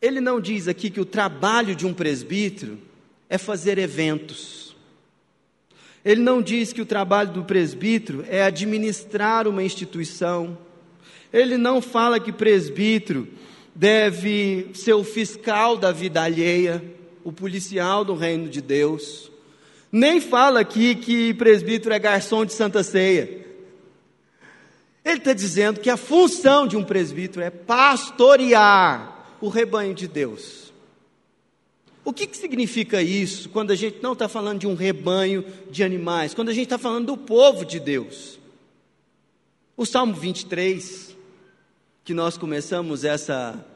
ele 0.00 0.20
não 0.20 0.40
diz 0.40 0.68
aqui 0.68 0.88
que 0.88 1.00
o 1.00 1.04
trabalho 1.04 1.74
de 1.74 1.86
um 1.86 1.92
presbítero 1.92 2.78
é 3.28 3.36
fazer 3.36 3.78
eventos. 3.78 4.74
Ele 6.04 6.20
não 6.20 6.40
diz 6.40 6.72
que 6.72 6.80
o 6.80 6.86
trabalho 6.86 7.32
do 7.32 7.44
presbítero 7.44 8.24
é 8.28 8.42
administrar 8.42 9.48
uma 9.48 9.62
instituição. 9.62 10.56
Ele 11.32 11.58
não 11.58 11.82
fala 11.82 12.20
que 12.20 12.32
presbítero 12.32 13.26
deve 13.74 14.70
ser 14.72 14.94
o 14.94 15.02
fiscal 15.02 15.76
da 15.76 15.92
vida 15.92 16.22
alheia, 16.22 16.82
o 17.24 17.32
policial 17.32 18.04
do 18.04 18.14
reino 18.14 18.48
de 18.48 18.60
Deus. 18.60 19.30
Nem 19.96 20.20
fala 20.20 20.60
aqui 20.60 20.94
que 20.94 21.32
presbítero 21.32 21.94
é 21.94 21.98
garçom 21.98 22.44
de 22.44 22.52
Santa 22.52 22.82
Ceia. 22.82 23.46
Ele 25.02 25.16
está 25.16 25.32
dizendo 25.32 25.80
que 25.80 25.88
a 25.88 25.96
função 25.96 26.66
de 26.66 26.76
um 26.76 26.84
presbítero 26.84 27.42
é 27.42 27.48
pastorear 27.48 29.38
o 29.40 29.48
rebanho 29.48 29.94
de 29.94 30.06
Deus. 30.06 30.70
O 32.04 32.12
que, 32.12 32.26
que 32.26 32.36
significa 32.36 33.00
isso 33.00 33.48
quando 33.48 33.70
a 33.70 33.74
gente 33.74 34.02
não 34.02 34.12
está 34.12 34.28
falando 34.28 34.58
de 34.58 34.66
um 34.66 34.74
rebanho 34.74 35.42
de 35.70 35.82
animais, 35.82 36.34
quando 36.34 36.50
a 36.50 36.52
gente 36.52 36.64
está 36.64 36.76
falando 36.76 37.06
do 37.06 37.16
povo 37.16 37.64
de 37.64 37.80
Deus? 37.80 38.38
O 39.78 39.86
Salmo 39.86 40.12
23, 40.12 41.16
que 42.04 42.12
nós 42.12 42.36
começamos 42.36 43.02
essa, 43.02 43.66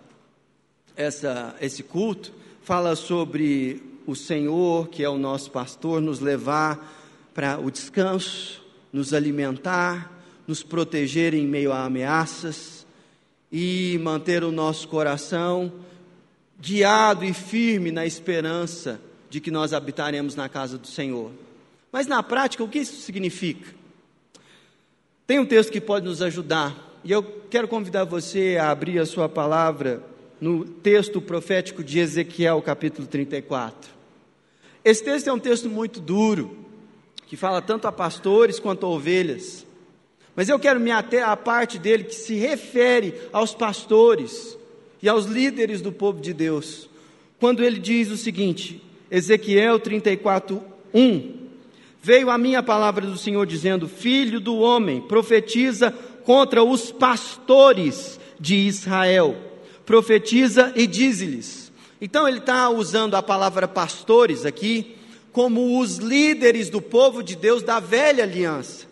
essa, 0.94 1.56
esse 1.62 1.82
culto, 1.82 2.30
fala 2.60 2.94
sobre 2.94 3.89
o 4.10 4.16
Senhor, 4.16 4.88
que 4.88 5.04
é 5.04 5.08
o 5.08 5.16
nosso 5.16 5.50
pastor, 5.50 6.00
nos 6.00 6.20
levar 6.20 7.30
para 7.32 7.60
o 7.60 7.70
descanso, 7.70 8.60
nos 8.92 9.14
alimentar, 9.14 10.12
nos 10.46 10.62
proteger 10.62 11.32
em 11.32 11.46
meio 11.46 11.72
a 11.72 11.84
ameaças 11.84 12.84
e 13.52 13.98
manter 14.02 14.42
o 14.42 14.50
nosso 14.50 14.88
coração 14.88 15.72
guiado 16.60 17.24
e 17.24 17.32
firme 17.32 17.92
na 17.92 18.04
esperança 18.04 19.00
de 19.30 19.40
que 19.40 19.50
nós 19.50 19.72
habitaremos 19.72 20.34
na 20.34 20.48
casa 20.48 20.76
do 20.76 20.86
Senhor. 20.86 21.30
Mas 21.92 22.06
na 22.06 22.22
prática, 22.22 22.64
o 22.64 22.68
que 22.68 22.80
isso 22.80 23.00
significa? 23.00 23.72
Tem 25.26 25.38
um 25.38 25.46
texto 25.46 25.70
que 25.70 25.80
pode 25.80 26.04
nos 26.04 26.20
ajudar, 26.20 26.98
e 27.04 27.12
eu 27.12 27.22
quero 27.48 27.68
convidar 27.68 28.04
você 28.04 28.58
a 28.60 28.70
abrir 28.70 28.98
a 28.98 29.06
sua 29.06 29.28
palavra 29.28 30.02
no 30.40 30.64
texto 30.64 31.20
profético 31.20 31.84
de 31.84 32.00
Ezequiel, 32.00 32.60
capítulo 32.60 33.06
34. 33.06 33.99
Esse 34.84 35.04
texto 35.04 35.28
é 35.28 35.32
um 35.32 35.38
texto 35.38 35.68
muito 35.68 36.00
duro, 36.00 36.56
que 37.26 37.36
fala 37.36 37.60
tanto 37.60 37.86
a 37.86 37.92
pastores 37.92 38.58
quanto 38.58 38.86
a 38.86 38.88
ovelhas. 38.88 39.66
Mas 40.34 40.48
eu 40.48 40.58
quero 40.58 40.80
me 40.80 40.90
ater 40.90 41.28
à 41.28 41.36
parte 41.36 41.78
dele 41.78 42.04
que 42.04 42.14
se 42.14 42.34
refere 42.34 43.14
aos 43.32 43.54
pastores 43.54 44.56
e 45.02 45.08
aos 45.08 45.26
líderes 45.26 45.82
do 45.82 45.92
povo 45.92 46.20
de 46.20 46.32
Deus. 46.32 46.88
Quando 47.38 47.62
ele 47.62 47.78
diz 47.78 48.10
o 48.10 48.16
seguinte, 48.16 48.82
Ezequiel 49.10 49.78
34, 49.78 50.62
1: 50.94 51.40
Veio 52.02 52.30
a 52.30 52.38
minha 52.38 52.62
palavra 52.62 53.06
do 53.06 53.18
Senhor 53.18 53.44
dizendo: 53.46 53.88
Filho 53.88 54.40
do 54.40 54.56
homem, 54.58 55.02
profetiza 55.02 55.90
contra 56.24 56.62
os 56.62 56.90
pastores 56.90 58.18
de 58.38 58.56
Israel. 58.56 59.36
Profetiza 59.84 60.72
e 60.76 60.86
diz-lhes. 60.86 61.69
Então 62.00 62.26
ele 62.26 62.38
está 62.38 62.68
usando 62.70 63.14
a 63.14 63.22
palavra 63.22 63.68
pastores 63.68 64.46
aqui 64.46 64.96
como 65.32 65.78
os 65.78 65.96
líderes 65.96 66.70
do 66.70 66.80
povo 66.80 67.22
de 67.22 67.36
Deus 67.36 67.62
da 67.62 67.78
velha 67.78 68.24
aliança. 68.24 68.86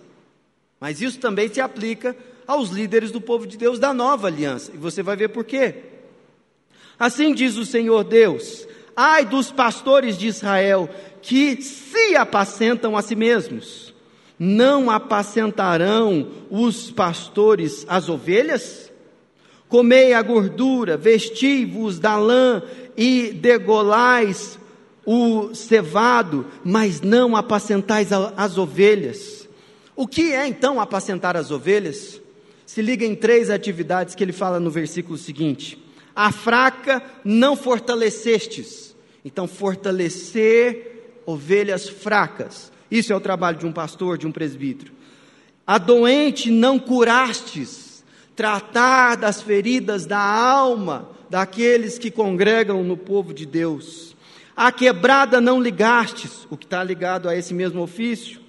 Mas 0.81 1.00
isso 1.00 1.19
também 1.19 1.49
se 1.49 1.61
aplica 1.61 2.17
aos 2.47 2.71
líderes 2.71 3.11
do 3.11 3.21
povo 3.21 3.47
de 3.47 3.57
Deus 3.57 3.79
da 3.79 3.93
nova 3.93 4.29
aliança. 4.29 4.71
E 4.73 4.77
você 4.77 5.03
vai 5.03 5.17
ver 5.17 5.29
por 5.29 5.45
quê. 5.45 5.75
Assim 6.99 7.35
diz 7.35 7.57
o 7.57 7.65
Senhor 7.65 8.05
Deus: 8.05 8.67
Ai 8.95 9.25
dos 9.25 9.50
pastores 9.50 10.17
de 10.17 10.27
Israel 10.27 10.88
que 11.21 11.61
se 11.62 12.17
apacentam 12.17 12.97
a 12.97 13.03
si 13.03 13.15
mesmos. 13.15 13.95
Não 14.38 14.88
apacentarão 14.88 16.29
os 16.49 16.93
pastores 16.93 17.85
as 17.88 18.09
ovelhas? 18.09 18.93
Comei 19.69 20.15
a 20.15 20.23
gordura, 20.23 20.97
vesti-vos 20.97 21.99
da 21.99 22.17
lã 22.17 22.62
e 22.99 23.31
degolais 23.33 24.59
o 25.07 25.55
cevado, 25.55 26.45
mas 26.64 27.00
não 27.00 27.37
apacentais 27.37 28.09
as 28.12 28.59
ovelhas. 28.59 29.49
O 29.95 30.07
que 30.07 30.33
é 30.33 30.49
então 30.49 30.81
apacentar 30.81 31.37
as 31.37 31.52
ovelhas? 31.52 32.21
Se 32.67 32.83
liga 32.83 33.07
em 33.07 33.14
três 33.14 33.50
atividades 33.50 34.17
que 34.17 34.25
ele 34.25 34.33
fala 34.33 34.59
no 34.59 34.69
versículo 34.69 35.17
seguinte: 35.17 35.78
A 36.14 36.33
fraca 36.33 37.00
não 37.25 37.55
fortalecestes. 37.55 38.97
Então, 39.25 39.47
fortalecer 39.47 41.20
ovelhas 41.25 41.88
fracas. 41.88 42.72
Isso 42.90 43.12
é 43.12 43.16
o 43.16 43.20
trabalho 43.20 43.59
de 43.59 43.66
um 43.66 43.72
pastor, 43.72 44.18
de 44.18 44.27
um 44.27 44.33
presbítero. 44.33 44.92
A 45.66 45.79
doente 45.79 46.51
não 46.51 46.79
curastes. 46.79 48.05
Tratar 48.35 49.16
das 49.16 49.42
feridas 49.42 50.07
da 50.07 50.20
alma 50.20 51.17
daqueles 51.31 51.99
que 51.99 52.11
congregam 52.11 52.83
no 52.83 52.97
povo 52.97 53.33
de 53.33 53.47
Deus. 53.47 54.17
A 54.57 54.73
quebrada 54.73 55.41
não 55.41 55.61
ligastes, 55.61 56.47
o 56.51 56.57
que 56.57 56.64
está 56.64 56.83
ligado 56.83 57.29
a 57.29 57.37
esse 57.37 57.55
mesmo 57.55 57.83
ofício 57.83 58.49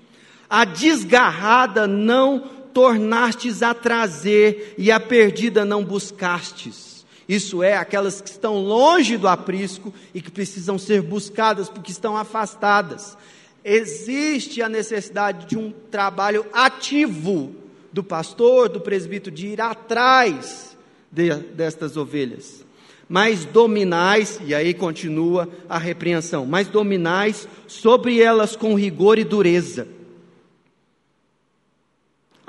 a 0.49 0.65
desgarrada 0.65 1.85
não 1.85 2.39
tornastes 2.73 3.61
a 3.61 3.73
trazer, 3.73 4.73
e 4.77 4.91
a 4.91 4.99
perdida 4.99 5.63
não 5.63 5.83
buscastes. 5.83 7.05
Isso 7.27 7.61
é, 7.61 7.77
aquelas 7.77 8.21
que 8.21 8.29
estão 8.29 8.57
longe 8.57 9.15
do 9.15 9.27
aprisco 9.27 9.93
e 10.13 10.21
que 10.21 10.31
precisam 10.31 10.79
ser 10.79 11.01
buscadas 11.01 11.69
porque 11.69 11.91
estão 11.91 12.17
afastadas. 12.17 13.15
Existe 13.63 14.63
a 14.63 14.69
necessidade 14.69 15.45
de 15.45 15.57
um 15.57 15.71
trabalho 15.91 16.45
ativo 16.51 17.53
do 17.93 18.03
pastor, 18.03 18.69
do 18.69 18.81
presbítero, 18.81 19.35
de 19.35 19.47
ir 19.47 19.61
atrás 19.61 20.75
de, 21.11 21.35
destas 21.35 21.97
ovelhas. 21.97 22.65
Mas 23.09 23.43
dominais, 23.43 24.39
e 24.45 24.53
aí 24.53 24.73
continua 24.73 25.49
a 25.67 25.79
repreensão, 25.79 26.45
mas 26.45 26.67
dominais 26.67 27.47
sobre 27.67 28.21
elas 28.21 28.55
com 28.55 28.75
rigor 28.75 29.17
e 29.17 29.23
dureza 29.23 29.99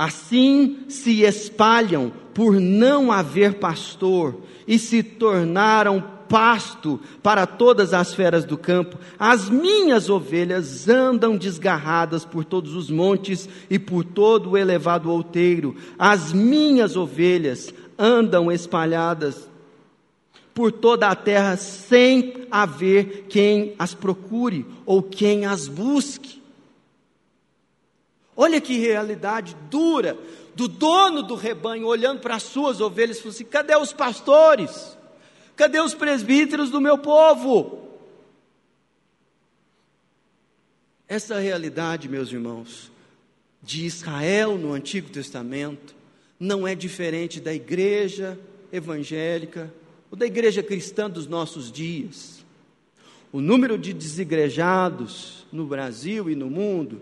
Assim 0.01 0.79
se 0.89 1.25
espalham 1.25 2.11
por 2.33 2.55
não 2.59 3.13
haver 3.13 3.59
pastor 3.59 4.35
e 4.67 4.79
se 4.79 5.03
tornaram 5.03 6.03
pasto 6.27 6.99
para 7.23 7.47
todas 7.47 7.93
as 7.93 8.15
feras 8.15 8.47
do 8.47 8.57
campo. 8.57 8.97
As 9.19 9.51
minhas 9.51 10.09
ovelhas 10.09 10.89
andam 10.89 11.37
desgarradas 11.37 12.25
por 12.25 12.47
todos 12.47 12.75
os 12.75 12.89
montes 12.89 13.47
e 13.69 13.79
por 13.79 14.03
todo 14.03 14.53
o 14.53 14.57
elevado 14.57 15.11
outeiro. 15.11 15.77
As 15.99 16.33
minhas 16.33 16.97
ovelhas 16.97 17.71
andam 17.99 18.51
espalhadas 18.51 19.50
por 20.61 20.73
toda 20.73 21.09
a 21.09 21.17
terra 21.17 21.57
sem 21.57 22.47
haver 22.51 23.25
quem 23.31 23.75
as 23.79 23.95
procure 23.95 24.67
ou 24.85 25.03
quem 25.03 25.47
as 25.47 25.67
busque. 25.67 26.43
Olha 28.37 28.61
que 28.61 28.77
realidade 28.77 29.57
dura 29.71 30.19
do 30.55 30.69
dono 30.69 31.23
do 31.23 31.35
rebanho 31.35 31.87
olhando 31.87 32.21
para 32.21 32.35
as 32.35 32.43
suas 32.43 32.79
ovelhas 32.79 33.17
e 33.17 33.21
falando 33.23 33.35
assim: 33.37 33.45
cadê 33.47 33.75
os 33.75 33.95
pastores? 33.95 34.99
Cadê 35.57 35.81
os 35.81 35.95
presbíteros 35.95 36.69
do 36.69 36.79
meu 36.79 36.99
povo? 36.99 37.89
Essa 41.09 41.39
realidade, 41.39 42.07
meus 42.07 42.31
irmãos, 42.31 42.93
de 43.63 43.87
Israel 43.87 44.59
no 44.59 44.75
Antigo 44.75 45.09
Testamento, 45.09 45.95
não 46.39 46.69
é 46.69 46.75
diferente 46.75 47.41
da 47.41 47.55
igreja 47.55 48.39
evangélica 48.71 49.73
ou 50.11 50.17
da 50.17 50.27
igreja 50.27 50.63
cristã 50.63 51.09
dos 51.09 51.27
nossos 51.27 51.71
dias. 51.71 52.45
O 53.33 53.41
número 53.41 53.79
de 53.79 53.93
desigrejados 53.93 55.47
no 55.53 55.67
Brasil 55.67 56.29
e 56.29 56.35
no 56.35 56.51
mundo 56.51 57.01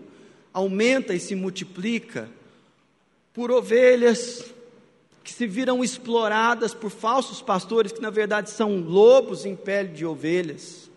aumenta 0.53 1.13
e 1.13 1.19
se 1.19 1.35
multiplica 1.35 2.29
por 3.33 3.51
ovelhas 3.51 4.53
que 5.23 5.33
se 5.33 5.47
viram 5.47 5.83
exploradas 5.83 6.73
por 6.73 6.89
falsos 6.89 7.41
pastores 7.41 7.91
que 7.91 8.01
na 8.01 8.09
verdade 8.09 8.49
são 8.49 8.79
lobos 8.79 9.45
em 9.45 9.55
pele 9.55 9.89
de 9.89 10.05
ovelhas, 10.05 10.89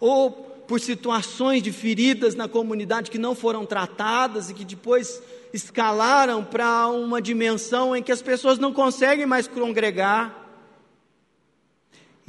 ou 0.00 0.30
por 0.66 0.80
situações 0.80 1.62
de 1.62 1.72
feridas 1.72 2.34
na 2.34 2.48
comunidade 2.48 3.10
que 3.10 3.18
não 3.18 3.34
foram 3.34 3.64
tratadas 3.64 4.50
e 4.50 4.54
que 4.54 4.64
depois 4.64 5.22
escalaram 5.52 6.44
para 6.44 6.88
uma 6.88 7.22
dimensão 7.22 7.96
em 7.96 8.02
que 8.02 8.12
as 8.12 8.20
pessoas 8.20 8.58
não 8.58 8.72
conseguem 8.72 9.26
mais 9.26 9.48
congregar. 9.48 10.47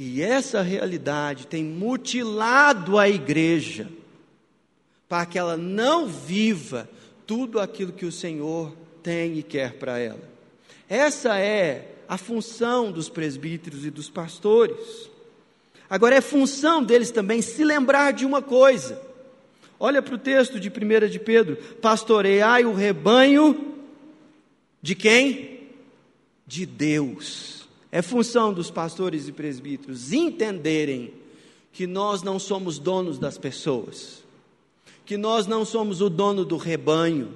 E 0.02 0.22
essa 0.22 0.62
realidade 0.62 1.46
tem 1.46 1.62
mutilado 1.62 2.98
a 2.98 3.06
igreja 3.06 3.86
para 5.06 5.26
que 5.26 5.38
ela 5.38 5.58
não 5.58 6.06
viva 6.06 6.88
tudo 7.26 7.60
aquilo 7.60 7.92
que 7.92 8.06
o 8.06 8.12
Senhor 8.12 8.74
tem 9.02 9.38
e 9.38 9.42
quer 9.42 9.74
para 9.74 9.98
ela. 9.98 10.22
Essa 10.88 11.38
é 11.38 11.96
a 12.08 12.16
função 12.16 12.90
dos 12.90 13.10
presbíteros 13.10 13.84
e 13.84 13.90
dos 13.90 14.08
pastores. 14.08 15.10
Agora, 15.88 16.14
é 16.14 16.22
função 16.22 16.82
deles 16.82 17.10
também 17.10 17.42
se 17.42 17.62
lembrar 17.62 18.14
de 18.14 18.24
uma 18.24 18.40
coisa. 18.40 18.98
Olha 19.78 20.00
para 20.00 20.14
o 20.14 20.18
texto 20.18 20.58
de 20.58 20.70
1 20.70 21.10
de 21.10 21.18
Pedro: 21.18 21.56
pastoreai 21.56 22.64
o 22.64 22.72
rebanho 22.72 23.74
de 24.80 24.94
quem? 24.94 25.68
De 26.46 26.64
Deus. 26.64 27.59
É 27.92 28.02
função 28.02 28.52
dos 28.52 28.70
pastores 28.70 29.28
e 29.28 29.32
presbíteros 29.32 30.12
entenderem 30.12 31.12
que 31.72 31.86
nós 31.86 32.22
não 32.22 32.38
somos 32.38 32.78
donos 32.78 33.18
das 33.18 33.36
pessoas 33.36 34.20
que 35.10 35.16
nós 35.16 35.44
não 35.44 35.64
somos 35.64 36.00
o 36.00 36.08
dono 36.08 36.44
do 36.44 36.56
rebanho, 36.56 37.34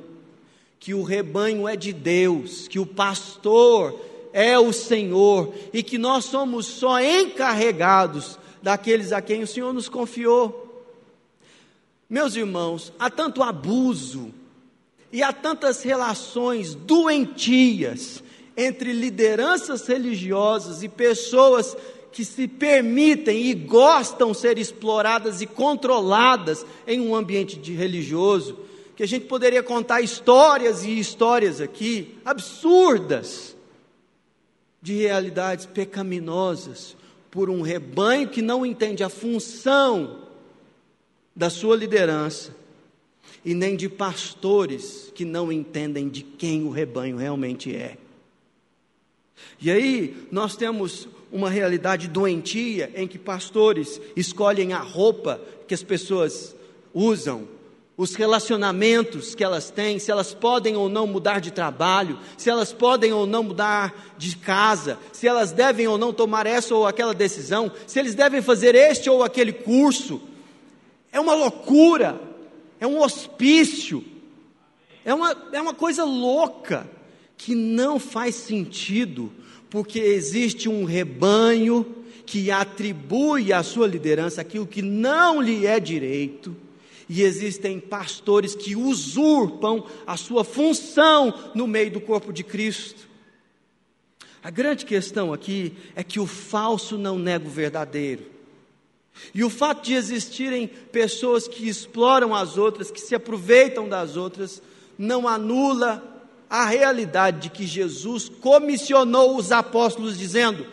que 0.78 0.94
o 0.94 1.02
rebanho 1.02 1.66
é 1.66 1.74
de 1.74 1.92
Deus, 1.92 2.68
que 2.68 2.78
o 2.78 2.86
pastor 2.86 3.98
é 4.32 4.56
o 4.56 4.72
Senhor 4.72 5.52
e 5.72 5.82
que 5.82 5.98
nós 5.98 6.26
somos 6.26 6.66
só 6.66 7.00
encarregados 7.00 8.38
daqueles 8.62 9.10
a 9.10 9.20
quem 9.20 9.42
o 9.42 9.46
Senhor 9.48 9.72
nos 9.72 9.88
confiou. 9.88 10.86
Meus 12.08 12.36
irmãos, 12.36 12.92
há 12.96 13.10
tanto 13.10 13.42
abuso 13.42 14.32
e 15.12 15.20
há 15.20 15.32
tantas 15.32 15.82
relações 15.82 16.76
doentias 16.76 18.22
entre 18.56 18.92
lideranças 18.92 19.86
religiosas 19.86 20.82
e 20.82 20.88
pessoas 20.88 21.76
que 22.12 22.24
se 22.24 22.46
permitem 22.46 23.46
e 23.46 23.54
gostam 23.54 24.32
ser 24.32 24.56
exploradas 24.56 25.40
e 25.40 25.46
controladas 25.46 26.64
em 26.86 27.00
um 27.00 27.14
ambiente 27.14 27.58
religioso, 27.72 28.56
que 28.94 29.02
a 29.02 29.08
gente 29.08 29.26
poderia 29.26 29.62
contar 29.62 30.00
histórias 30.00 30.84
e 30.84 30.96
histórias 30.96 31.60
aqui 31.60 32.16
absurdas 32.24 33.56
de 34.80 34.94
realidades 34.94 35.66
pecaminosas 35.66 36.96
por 37.30 37.50
um 37.50 37.62
rebanho 37.62 38.28
que 38.28 38.40
não 38.40 38.64
entende 38.64 39.02
a 39.02 39.08
função 39.08 40.20
da 41.34 41.50
sua 41.50 41.74
liderança 41.74 42.54
e 43.44 43.54
nem 43.54 43.74
de 43.74 43.88
pastores 43.88 45.10
que 45.14 45.24
não 45.24 45.50
entendem 45.50 46.08
de 46.08 46.22
quem 46.22 46.62
o 46.64 46.70
rebanho 46.70 47.16
realmente 47.16 47.74
é. 47.74 47.96
E 49.60 49.70
aí 49.70 50.26
nós 50.30 50.56
temos 50.56 51.08
uma 51.32 51.50
realidade 51.50 52.08
doentia 52.08 52.92
em 52.94 53.08
que 53.08 53.18
pastores 53.18 54.00
escolhem 54.14 54.72
a 54.72 54.78
roupa 54.78 55.40
que 55.66 55.74
as 55.74 55.82
pessoas 55.82 56.54
usam, 56.92 57.48
os 57.96 58.14
relacionamentos 58.14 59.34
que 59.34 59.44
elas 59.44 59.70
têm, 59.70 59.98
se 59.98 60.10
elas 60.10 60.34
podem 60.34 60.76
ou 60.76 60.88
não 60.88 61.06
mudar 61.06 61.40
de 61.40 61.52
trabalho, 61.52 62.18
se 62.36 62.50
elas 62.50 62.72
podem 62.72 63.12
ou 63.12 63.24
não 63.26 63.42
mudar 63.42 64.14
de 64.18 64.36
casa, 64.36 64.98
se 65.12 65.28
elas 65.28 65.52
devem 65.52 65.86
ou 65.86 65.96
não 65.96 66.12
tomar 66.12 66.46
essa 66.46 66.74
ou 66.74 66.86
aquela 66.86 67.14
decisão, 67.14 67.70
se 67.86 67.98
eles 67.98 68.14
devem 68.14 68.42
fazer 68.42 68.74
este 68.74 69.08
ou 69.08 69.22
aquele 69.22 69.52
curso. 69.52 70.20
É 71.12 71.20
uma 71.20 71.34
loucura, 71.34 72.20
é 72.80 72.86
um 72.86 73.00
hospício, 73.00 74.04
é 75.04 75.14
uma, 75.14 75.36
é 75.52 75.60
uma 75.60 75.74
coisa 75.74 76.04
louca 76.04 76.88
que 77.36 77.54
não 77.54 77.98
faz 77.98 78.34
sentido, 78.34 79.32
porque 79.68 79.98
existe 79.98 80.68
um 80.68 80.84
rebanho 80.84 82.04
que 82.26 82.50
atribui 82.50 83.52
à 83.52 83.62
sua 83.62 83.86
liderança 83.86 84.40
aquilo 84.40 84.66
que 84.66 84.80
não 84.80 85.42
lhe 85.42 85.66
é 85.66 85.78
direito 85.78 86.56
e 87.08 87.22
existem 87.22 87.78
pastores 87.78 88.54
que 88.54 88.74
usurpam 88.74 89.84
a 90.06 90.16
sua 90.16 90.44
função 90.44 91.52
no 91.54 91.66
meio 91.66 91.90
do 91.90 92.00
corpo 92.00 92.32
de 92.32 92.42
Cristo. 92.42 93.08
A 94.42 94.50
grande 94.50 94.84
questão 94.84 95.32
aqui 95.32 95.74
é 95.94 96.02
que 96.02 96.20
o 96.20 96.26
falso 96.26 96.98
não 96.98 97.18
nega 97.18 97.46
o 97.46 97.50
verdadeiro. 97.50 98.24
E 99.34 99.44
o 99.44 99.50
fato 99.50 99.84
de 99.84 99.94
existirem 99.94 100.66
pessoas 100.66 101.46
que 101.46 101.68
exploram 101.68 102.34
as 102.34 102.58
outras, 102.58 102.90
que 102.90 103.00
se 103.00 103.14
aproveitam 103.14 103.88
das 103.88 104.16
outras, 104.16 104.62
não 104.98 105.28
anula 105.28 106.13
a 106.62 106.66
realidade 106.66 107.40
de 107.40 107.50
que 107.50 107.66
Jesus 107.66 108.28
comissionou 108.28 109.36
os 109.36 109.50
apóstolos 109.50 110.16
dizendo: 110.16 110.64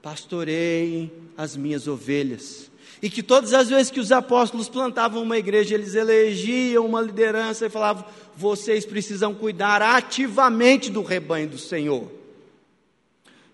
Pastoreiem 0.00 1.12
as 1.36 1.54
minhas 1.54 1.86
ovelhas 1.86 2.70
e 3.02 3.10
que 3.10 3.22
todas 3.22 3.52
as 3.52 3.68
vezes 3.68 3.90
que 3.90 4.00
os 4.00 4.10
apóstolos 4.10 4.70
plantavam 4.70 5.22
uma 5.22 5.36
igreja, 5.36 5.74
eles 5.74 5.94
elegiam 5.94 6.86
uma 6.86 7.02
liderança 7.02 7.66
e 7.66 7.70
falavam: 7.70 8.06
vocês 8.34 8.86
precisam 8.86 9.34
cuidar 9.34 9.82
ativamente 9.82 10.90
do 10.90 11.02
rebanho 11.02 11.50
do 11.50 11.58
Senhor. 11.58 12.10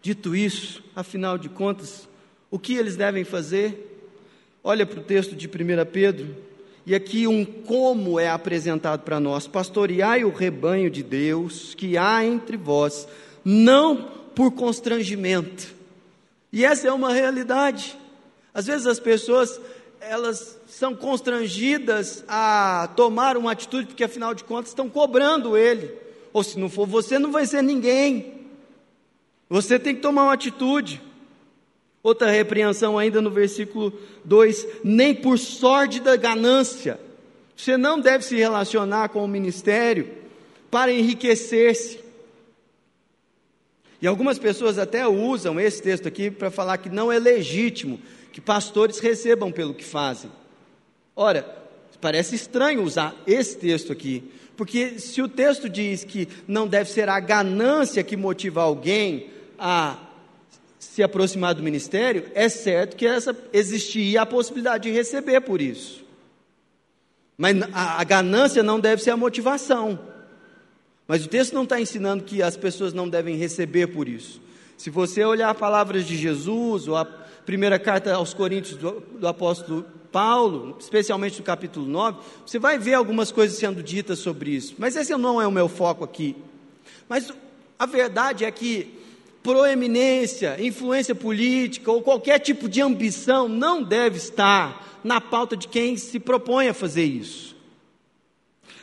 Dito 0.01 0.37
isso, 0.37 0.81
afinal 0.95 1.37
de 1.37 1.49
contas, 1.49 2.09
o 2.51 2.59
que 2.59 2.75
eles 2.75 2.95
devem 2.95 3.25
fazer? 3.25 4.13
Olha 4.63 4.87
para 4.87 5.01
o 5.01 5.03
texto 5.03 5.35
de 5.35 5.49
1 5.49 5.51
Pedro, 5.93 6.37
e 6.87 6.95
aqui 6.95 7.27
um 7.27 7.45
como 7.45 8.21
é 8.21 8.29
apresentado 8.29 9.03
para 9.03 9.19
nós: 9.19 9.47
pastoreai 9.47 10.25
o 10.25 10.33
rebanho 10.33 10.91
de 10.91 11.03
Deus 11.03 11.75
que 11.75 11.97
há 11.97 12.25
entre 12.25 12.57
vós, 12.57 13.09
não 13.45 14.09
por 14.35 14.53
constrangimento. 14.53 15.75
E 16.53 16.65
essa 16.65 16.87
é 16.87 16.93
uma 16.93 17.13
realidade. 17.13 17.99
Às 18.53 18.67
vezes 18.67 18.87
as 18.87 19.01
pessoas 19.01 19.61
elas 20.01 20.59
são 20.69 20.95
constrangidas 20.95 22.23
a 22.29 22.91
tomar 22.95 23.37
uma 23.37 23.53
atitude 23.53 23.87
porque 23.87 24.05
afinal 24.05 24.35
de 24.35 24.45
contas 24.45 24.69
estão 24.71 24.89
cobrando 24.89 25.57
ele. 25.57 25.91
Ou 26.33 26.43
se 26.43 26.59
não 26.59 26.69
for 26.69 26.87
você, 26.87 27.19
não 27.19 27.33
vai 27.33 27.47
ser 27.47 27.63
ninguém. 27.63 28.35
Você 29.49 29.79
tem 29.79 29.95
que 29.95 30.03
tomar 30.03 30.25
uma 30.25 30.35
atitude. 30.35 31.01
Outra 32.05 32.31
repreensão 32.31 32.99
ainda 32.99 33.23
no 33.23 33.31
versículo 33.31 33.91
2: 34.27 34.67
nem 34.85 35.15
por 35.15 35.39
sórdida 35.39 36.15
ganância. 36.17 37.01
Você 37.57 37.79
não 37.79 37.99
deve 37.99 38.23
se 38.23 38.37
relacionar 38.37 39.09
com 39.09 39.25
o 39.25 39.29
ministério 39.29 40.11
para 40.71 40.93
enriquecer-se. 40.93 41.99
E 44.03 44.07
algumas 44.07 44.39
pessoas 44.39 44.79
até 44.79 45.09
usam 45.09 45.59
esse 45.59 45.81
texto 45.81 46.07
aqui 46.07 46.31
para 46.31 46.51
falar 46.51 46.77
que 46.77 46.91
não 46.91 47.11
é 47.11 47.19
legítimo 47.19 47.99
que 48.33 48.41
pastores 48.41 48.99
recebam 48.99 49.51
pelo 49.51 49.73
que 49.73 49.85
fazem. 49.85 50.31
Ora, 51.17 51.43
parece 52.03 52.35
estranho 52.35 52.83
usar 52.83 53.17
esse 53.27 53.57
texto 53.57 53.91
aqui, 53.91 54.31
porque 54.59 54.99
se 54.99 55.23
o 55.23 55.29
texto 55.29 55.71
diz 55.71 56.05
que 56.05 56.29
não 56.47 56.67
deve 56.67 56.91
ser 56.91 57.09
a 57.09 57.19
ganância 57.19 58.03
que 58.03 58.15
motiva 58.15 58.61
alguém 58.61 59.31
a 59.59 59.97
se 60.85 61.03
aproximar 61.03 61.55
do 61.55 61.63
ministério, 61.63 62.31
é 62.35 62.49
certo 62.49 62.97
que 62.97 63.07
essa 63.07 63.37
existia 63.53 64.23
a 64.23 64.27
possibilidade 64.27 64.85
de 64.85 64.91
receber 64.91 65.41
por 65.41 65.61
isso. 65.61 66.05
Mas 67.37 67.57
a, 67.73 68.01
a 68.01 68.05
ganância 68.05 68.63
não 68.63 68.79
deve 68.79 69.03
ser 69.03 69.11
a 69.11 69.17
motivação. 69.17 69.99
Mas 71.07 71.25
o 71.25 71.29
texto 71.29 71.53
não 71.53 71.65
está 71.65 71.81
ensinando 71.81 72.25
que 72.25 72.43
as 72.43 72.57
pessoas 72.57 72.93
não 72.93 73.09
devem 73.09 73.37
receber 73.37 73.89
por 73.89 74.09
isso. 74.09 74.41
Se 74.77 74.91
você 74.91 75.25
olhar 75.25 75.55
palavras 75.55 76.07
de 76.07 76.17
Jesus 76.17 76.89
ou 76.89 76.97
a 76.97 77.05
primeira 77.05 77.79
carta 77.79 78.15
aos 78.15 78.33
Coríntios 78.33 78.77
do, 78.77 79.01
do 79.01 79.29
apóstolo 79.29 79.85
Paulo, 80.11 80.77
especialmente 80.79 81.39
no 81.39 81.45
capítulo 81.45 81.87
9, 81.87 82.19
você 82.47 82.59
vai 82.59 82.79
ver 82.79 82.95
algumas 82.95 83.33
coisas 83.33 83.59
sendo 83.59 83.83
ditas 83.83 84.19
sobre 84.21 84.51
isso. 84.51 84.75
Mas 84.79 84.97
esse 84.97 85.15
não 85.17 85.41
é 85.41 85.47
o 85.47 85.53
meu 85.53 85.69
foco 85.69 86.05
aqui. 86.05 86.37
Mas 87.09 87.33
a 87.79 87.87
verdade 87.87 88.45
é 88.45 88.51
que 88.51 89.04
proeminência, 89.45 90.57
influência 90.59 91.15
política 91.15 91.93
ou 91.93 92.01
qualquer 92.01 92.39
tipo 92.39 92.67
de 92.67 92.81
ambição 92.81 93.47
não 93.47 93.83
deve 93.83 94.17
estar 94.17 94.99
na 95.05 95.21
pauta 95.21 95.55
de 95.55 95.69
quem 95.69 95.99
se 95.99 96.19
propõe 96.19 96.69
a 96.69 96.75
fazer 96.75 97.05
isso. 97.05 97.55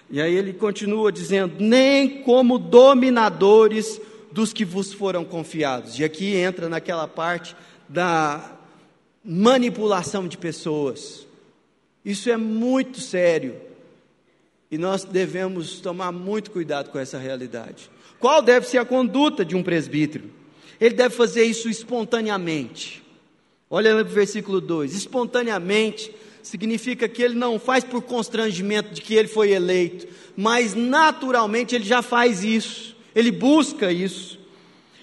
E 0.08 0.22
aí 0.22 0.36
ele 0.36 0.54
continua 0.54 1.12
dizendo: 1.12 1.56
nem 1.60 2.22
como 2.22 2.60
dominadores 2.60 4.00
dos 4.32 4.54
que 4.54 4.64
vos 4.64 4.94
foram 4.94 5.26
confiados. 5.26 5.98
E 5.98 6.04
aqui 6.04 6.36
entra 6.36 6.70
naquela 6.70 7.08
parte 7.08 7.56
da 7.90 8.56
manipulação 9.26 10.28
de 10.28 10.38
pessoas. 10.38 11.26
Isso 12.06 12.30
é 12.30 12.38
muito 12.38 13.00
sério. 13.02 13.60
E 14.70 14.78
nós 14.78 15.04
devemos 15.04 15.82
tomar 15.82 16.12
muito 16.12 16.52
cuidado 16.52 16.92
com 16.92 17.00
essa 17.00 17.18
realidade. 17.18 17.90
Qual 18.20 18.44
deve 18.44 18.68
ser 18.68 18.78
a 18.78 18.86
conduta 18.86 19.44
de 19.44 19.56
um 19.56 19.64
presbítero? 19.64 20.41
Ele 20.82 20.96
deve 20.96 21.16
fazer 21.16 21.44
isso 21.44 21.70
espontaneamente. 21.70 23.04
Olha 23.70 23.94
no 23.94 24.04
versículo 24.04 24.60
2: 24.60 24.96
espontaneamente 24.96 26.12
significa 26.42 27.08
que 27.08 27.22
ele 27.22 27.36
não 27.36 27.60
faz 27.60 27.84
por 27.84 28.02
constrangimento 28.02 28.92
de 28.92 29.00
que 29.00 29.14
ele 29.14 29.28
foi 29.28 29.52
eleito, 29.52 30.08
mas 30.36 30.74
naturalmente 30.74 31.76
ele 31.76 31.84
já 31.84 32.02
faz 32.02 32.44
isso, 32.44 32.98
ele 33.14 33.32
busca 33.32 33.92
isso. 33.92 34.40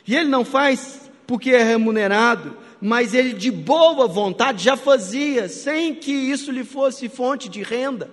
E 0.04 0.16
ele 0.16 0.28
não 0.28 0.44
faz 0.44 1.08
porque 1.28 1.50
é 1.50 1.62
remunerado, 1.62 2.56
mas 2.80 3.14
ele 3.14 3.32
de 3.32 3.50
boa 3.50 4.08
vontade 4.08 4.64
já 4.64 4.76
fazia, 4.76 5.48
sem 5.48 5.94
que 5.94 6.10
isso 6.10 6.50
lhe 6.50 6.64
fosse 6.64 7.08
fonte 7.08 7.48
de 7.48 7.62
renda. 7.62 8.10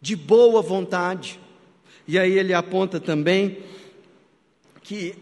De 0.00 0.16
boa 0.16 0.62
vontade. 0.62 1.38
E 2.08 2.18
aí 2.18 2.38
ele 2.38 2.54
aponta 2.54 2.98
também 2.98 3.58
que 4.82 5.14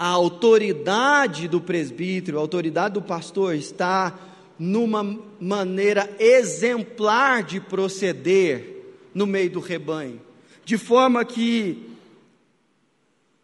a 0.00 0.06
autoridade 0.06 1.46
do 1.46 1.60
presbítero, 1.60 2.38
a 2.38 2.40
autoridade 2.40 2.94
do 2.94 3.02
pastor 3.02 3.54
está 3.54 4.18
numa 4.58 5.04
maneira 5.38 6.08
exemplar 6.18 7.42
de 7.42 7.60
proceder 7.60 8.82
no 9.14 9.26
meio 9.26 9.50
do 9.50 9.60
rebanho, 9.60 10.18
de 10.64 10.78
forma 10.78 11.22
que 11.22 11.86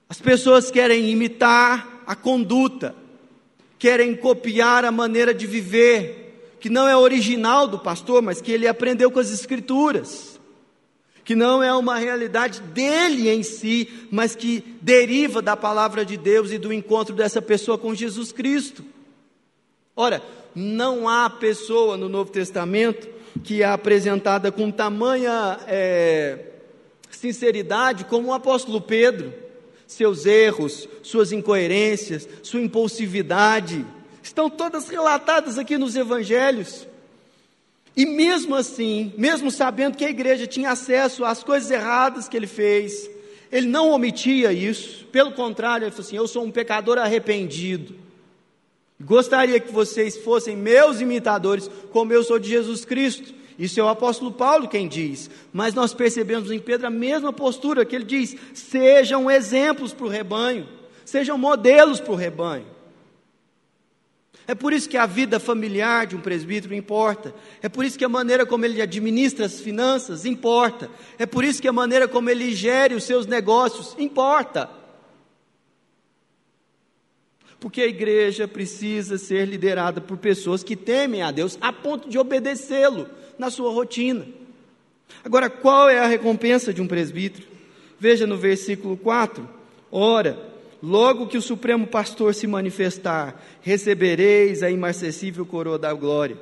as 0.08 0.18
pessoas 0.18 0.70
querem 0.70 1.10
imitar 1.10 2.02
a 2.06 2.16
conduta, 2.16 2.96
querem 3.78 4.16
copiar 4.16 4.82
a 4.82 4.90
maneira 4.90 5.34
de 5.34 5.46
viver, 5.46 6.56
que 6.58 6.70
não 6.70 6.88
é 6.88 6.96
original 6.96 7.68
do 7.68 7.78
pastor, 7.78 8.22
mas 8.22 8.40
que 8.40 8.50
ele 8.50 8.66
aprendeu 8.66 9.10
com 9.10 9.20
as 9.20 9.30
Escrituras. 9.30 10.35
Que 11.26 11.34
não 11.34 11.60
é 11.60 11.74
uma 11.74 11.98
realidade 11.98 12.60
dele 12.60 13.28
em 13.28 13.42
si, 13.42 14.06
mas 14.12 14.36
que 14.36 14.62
deriva 14.80 15.42
da 15.42 15.56
palavra 15.56 16.04
de 16.04 16.16
Deus 16.16 16.52
e 16.52 16.56
do 16.56 16.72
encontro 16.72 17.16
dessa 17.16 17.42
pessoa 17.42 17.76
com 17.76 17.92
Jesus 17.92 18.30
Cristo. 18.30 18.84
Ora, 19.96 20.22
não 20.54 21.08
há 21.08 21.28
pessoa 21.28 21.96
no 21.96 22.08
Novo 22.08 22.30
Testamento 22.30 23.08
que 23.42 23.60
é 23.60 23.66
apresentada 23.66 24.52
com 24.52 24.70
tamanha 24.70 25.58
é, 25.66 26.38
sinceridade 27.10 28.04
como 28.04 28.28
o 28.28 28.32
apóstolo 28.32 28.80
Pedro. 28.80 29.34
Seus 29.84 30.26
erros, 30.26 30.88
suas 31.02 31.32
incoerências, 31.32 32.28
sua 32.40 32.60
impulsividade, 32.60 33.84
estão 34.22 34.48
todas 34.48 34.88
relatadas 34.88 35.58
aqui 35.58 35.76
nos 35.76 35.96
evangelhos. 35.96 36.86
E 37.96 38.04
mesmo 38.04 38.54
assim, 38.54 39.12
mesmo 39.16 39.50
sabendo 39.50 39.96
que 39.96 40.04
a 40.04 40.10
igreja 40.10 40.46
tinha 40.46 40.70
acesso 40.70 41.24
às 41.24 41.42
coisas 41.42 41.70
erradas 41.70 42.28
que 42.28 42.36
ele 42.36 42.46
fez, 42.46 43.08
ele 43.50 43.66
não 43.66 43.90
omitia 43.90 44.52
isso, 44.52 45.06
pelo 45.06 45.32
contrário, 45.32 45.84
ele 45.84 45.90
falou 45.90 46.06
assim: 46.06 46.16
Eu 46.16 46.28
sou 46.28 46.44
um 46.44 46.50
pecador 46.50 46.98
arrependido. 46.98 47.94
Gostaria 49.00 49.60
que 49.60 49.72
vocês 49.72 50.16
fossem 50.18 50.56
meus 50.56 51.00
imitadores, 51.00 51.70
como 51.90 52.12
eu 52.12 52.22
sou 52.22 52.38
de 52.38 52.48
Jesus 52.48 52.84
Cristo. 52.84 53.34
Isso 53.58 53.80
é 53.80 53.82
o 53.82 53.88
apóstolo 53.88 54.30
Paulo 54.30 54.68
quem 54.68 54.86
diz. 54.86 55.30
Mas 55.52 55.72
nós 55.72 55.94
percebemos 55.94 56.50
em 56.50 56.58
Pedro 56.58 56.86
a 56.86 56.90
mesma 56.90 57.32
postura 57.32 57.84
que 57.84 57.96
ele 57.96 58.04
diz: 58.04 58.36
sejam 58.52 59.30
exemplos 59.30 59.94
para 59.94 60.06
o 60.06 60.10
rebanho, 60.10 60.68
sejam 61.04 61.38
modelos 61.38 61.98
para 61.98 62.12
o 62.12 62.16
rebanho. 62.16 62.75
É 64.48 64.54
por 64.54 64.72
isso 64.72 64.88
que 64.88 64.96
a 64.96 65.06
vida 65.06 65.40
familiar 65.40 66.06
de 66.06 66.14
um 66.14 66.20
presbítero 66.20 66.74
importa. 66.74 67.34
É 67.60 67.68
por 67.68 67.84
isso 67.84 67.98
que 67.98 68.04
a 68.04 68.08
maneira 68.08 68.46
como 68.46 68.64
ele 68.64 68.80
administra 68.80 69.46
as 69.46 69.60
finanças 69.60 70.24
importa. 70.24 70.88
É 71.18 71.26
por 71.26 71.44
isso 71.44 71.60
que 71.60 71.66
a 71.66 71.72
maneira 71.72 72.06
como 72.06 72.30
ele 72.30 72.54
gere 72.54 72.94
os 72.94 73.04
seus 73.04 73.26
negócios 73.26 73.96
importa. 73.98 74.70
Porque 77.58 77.82
a 77.82 77.86
igreja 77.86 78.46
precisa 78.46 79.18
ser 79.18 79.46
liderada 79.46 80.00
por 80.00 80.16
pessoas 80.16 80.62
que 80.62 80.76
temem 80.76 81.22
a 81.22 81.32
Deus 81.32 81.58
a 81.60 81.72
ponto 81.72 82.08
de 82.08 82.16
obedecê-lo 82.16 83.08
na 83.36 83.50
sua 83.50 83.72
rotina. 83.72 84.26
Agora, 85.24 85.50
qual 85.50 85.88
é 85.88 85.98
a 85.98 86.06
recompensa 86.06 86.72
de 86.72 86.80
um 86.80 86.86
presbítero? 86.86 87.46
Veja 87.98 88.26
no 88.26 88.36
versículo 88.36 88.96
4: 88.96 89.48
Ora, 89.90 90.38
Logo 90.86 91.26
que 91.26 91.36
o 91.36 91.42
Supremo 91.42 91.84
Pastor 91.84 92.32
se 92.32 92.46
manifestar, 92.46 93.44
recebereis 93.60 94.62
a 94.62 94.70
imarcessível 94.70 95.44
coroa 95.44 95.76
da 95.76 95.92
glória. 95.92 96.38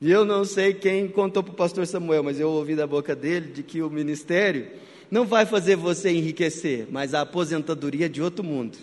E 0.00 0.12
eu 0.12 0.24
não 0.24 0.44
sei 0.44 0.72
quem 0.72 1.08
contou 1.08 1.42
para 1.42 1.50
o 1.50 1.56
pastor 1.56 1.84
Samuel, 1.84 2.22
mas 2.22 2.38
eu 2.38 2.48
ouvi 2.48 2.76
da 2.76 2.86
boca 2.86 3.16
dele 3.16 3.50
de 3.50 3.64
que 3.64 3.82
o 3.82 3.90
ministério 3.90 4.68
não 5.10 5.26
vai 5.26 5.44
fazer 5.44 5.74
você 5.74 6.08
enriquecer, 6.08 6.86
mas 6.88 7.14
a 7.14 7.22
aposentadoria 7.22 8.08
de 8.08 8.22
outro 8.22 8.44
mundo. 8.44 8.78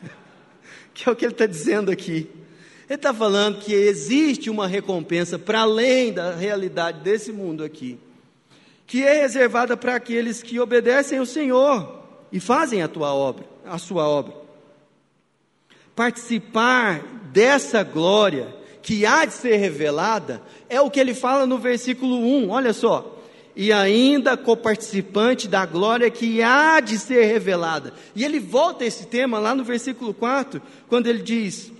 que 0.94 1.08
é 1.08 1.12
o 1.12 1.16
que 1.16 1.24
ele 1.24 1.32
está 1.32 1.46
dizendo 1.46 1.90
aqui. 1.90 2.30
Ele 2.88 2.94
está 2.94 3.12
falando 3.12 3.58
que 3.58 3.74
existe 3.74 4.48
uma 4.48 4.68
recompensa 4.68 5.40
para 5.40 5.62
além 5.62 6.12
da 6.12 6.36
realidade 6.36 7.00
desse 7.00 7.32
mundo 7.32 7.64
aqui, 7.64 7.98
que 8.86 9.02
é 9.02 9.22
reservada 9.22 9.76
para 9.76 9.96
aqueles 9.96 10.40
que 10.40 10.60
obedecem 10.60 11.18
ao 11.18 11.26
Senhor 11.26 12.00
e 12.30 12.38
fazem 12.38 12.80
a 12.80 12.86
tua 12.86 13.12
obra 13.12 13.49
a 13.64 13.78
sua 13.78 14.08
obra. 14.08 14.34
Participar 15.94 17.02
dessa 17.32 17.82
glória 17.82 18.54
que 18.82 19.04
há 19.04 19.24
de 19.24 19.34
ser 19.34 19.56
revelada 19.56 20.42
é 20.68 20.80
o 20.80 20.90
que 20.90 20.98
ele 20.98 21.14
fala 21.14 21.46
no 21.46 21.58
versículo 21.58 22.16
1, 22.16 22.50
olha 22.50 22.72
só. 22.72 23.18
E 23.54 23.72
ainda 23.72 24.36
coparticipante 24.36 25.48
da 25.48 25.66
glória 25.66 26.10
que 26.10 26.40
há 26.40 26.80
de 26.80 26.98
ser 26.98 27.24
revelada. 27.24 27.92
E 28.14 28.24
ele 28.24 28.38
volta 28.38 28.84
a 28.84 28.86
esse 28.86 29.06
tema 29.06 29.38
lá 29.38 29.54
no 29.54 29.64
versículo 29.64 30.14
4, 30.14 30.62
quando 30.88 31.08
ele 31.08 31.22
diz: 31.22 31.70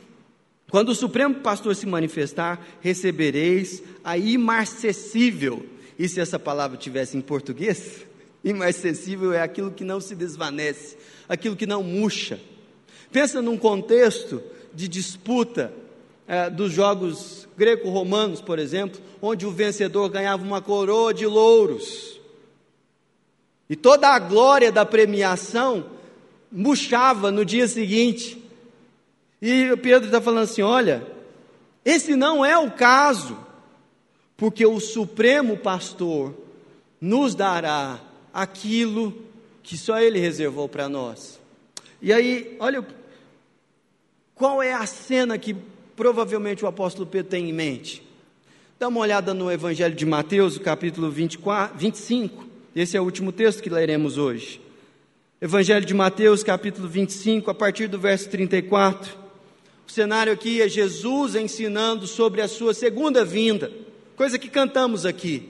Quando 0.71 0.91
o 0.91 0.95
Supremo 0.95 1.37
Pastor 1.37 1.75
se 1.75 1.87
manifestar, 1.87 2.61
recebereis 2.81 3.83
a 4.05 4.19
imarcessível. 4.19 5.65
E 5.99 6.09
se 6.09 6.21
essa 6.21 6.39
palavra 6.39 6.77
tivesse 6.77 7.17
em 7.17 7.21
português? 7.21 8.05
Imarcessível 8.43 9.33
é 9.33 9.43
aquilo 9.43 9.71
que 9.71 9.85
não 9.85 10.01
se 10.01 10.15
desvanece, 10.15 10.97
aquilo 11.31 11.55
que 11.55 11.65
não 11.65 11.81
murcha. 11.85 12.41
Pensa 13.13 13.41
num 13.41 13.57
contexto 13.57 14.43
de 14.75 14.89
disputa 14.89 15.73
é, 16.27 16.51
dos 16.51 16.73
jogos 16.73 17.47
greco-romanos, 17.57 18.41
por 18.41 18.59
exemplo, 18.59 19.01
onde 19.23 19.47
o 19.47 19.51
vencedor 19.53 20.09
ganhava 20.09 20.43
uma 20.43 20.61
coroa 20.61 21.15
de 21.15 21.27
louros. 21.27 22.21
E 23.69 23.77
toda 23.77 24.09
a 24.09 24.19
glória 24.19 24.73
da 24.73 24.85
premiação 24.85 25.87
murchava 26.51 27.31
no 27.31 27.45
dia 27.45 27.69
seguinte. 27.69 28.43
E 29.41 29.77
Pedro 29.77 30.07
está 30.07 30.21
falando 30.21 30.45
assim: 30.45 30.63
olha, 30.63 31.07
esse 31.85 32.17
não 32.17 32.45
é 32.45 32.59
o 32.59 32.73
caso, 32.73 33.39
porque 34.37 34.67
o 34.67 34.81
Supremo 34.81 35.57
Pastor 35.57 36.35
nos 37.01 37.37
dará 37.37 38.01
aquilo 38.35 39.30
que 39.71 39.79
só 39.79 40.01
Ele 40.01 40.19
reservou 40.19 40.69
para 40.69 40.89
nós. 40.89 41.39
E 42.03 42.13
aí, 42.13 42.57
olha, 42.59 42.85
qual 44.35 44.61
é 44.61 44.73
a 44.73 44.85
cena 44.85 45.39
que 45.39 45.55
provavelmente 45.95 46.65
o 46.65 46.67
apóstolo 46.67 47.07
Pedro 47.07 47.31
tem 47.31 47.49
em 47.49 47.53
mente? 47.53 48.03
Dá 48.81 48.89
uma 48.89 48.99
olhada 48.99 49.33
no 49.33 49.49
Evangelho 49.49 49.95
de 49.95 50.05
Mateus, 50.05 50.59
capítulo 50.59 51.09
24, 51.09 51.79
25. 51.79 52.49
Esse 52.75 52.97
é 52.97 53.01
o 53.01 53.05
último 53.05 53.31
texto 53.31 53.63
que 53.63 53.71
leremos 53.71 54.19
hoje. 54.19 54.61
Evangelho 55.41 55.87
de 55.87 55.95
Mateus, 55.95 56.43
capítulo 56.43 56.89
25, 56.89 57.49
a 57.49 57.55
partir 57.55 57.87
do 57.87 57.97
verso 57.97 58.29
34. 58.29 59.17
O 59.87 59.91
cenário 59.93 60.33
aqui 60.33 60.61
é 60.61 60.69
Jesus 60.69 61.37
ensinando 61.37 62.09
sobre 62.09 62.41
a 62.41 62.49
sua 62.49 62.75
segunda 62.75 63.25
vinda, 63.25 63.71
coisa 64.17 64.37
que 64.37 64.49
cantamos 64.49 65.07
aqui. 65.07 65.49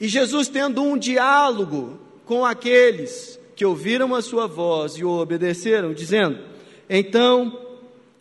E 0.00 0.08
Jesus 0.08 0.48
tendo 0.48 0.82
um 0.82 0.96
diálogo 0.96 2.05
com 2.26 2.44
aqueles 2.44 3.38
que 3.54 3.64
ouviram 3.64 4.14
a 4.14 4.20
sua 4.20 4.46
voz 4.46 4.94
e 4.94 5.04
o 5.04 5.08
obedeceram, 5.08 5.94
dizendo: 5.94 6.38
Então 6.90 7.58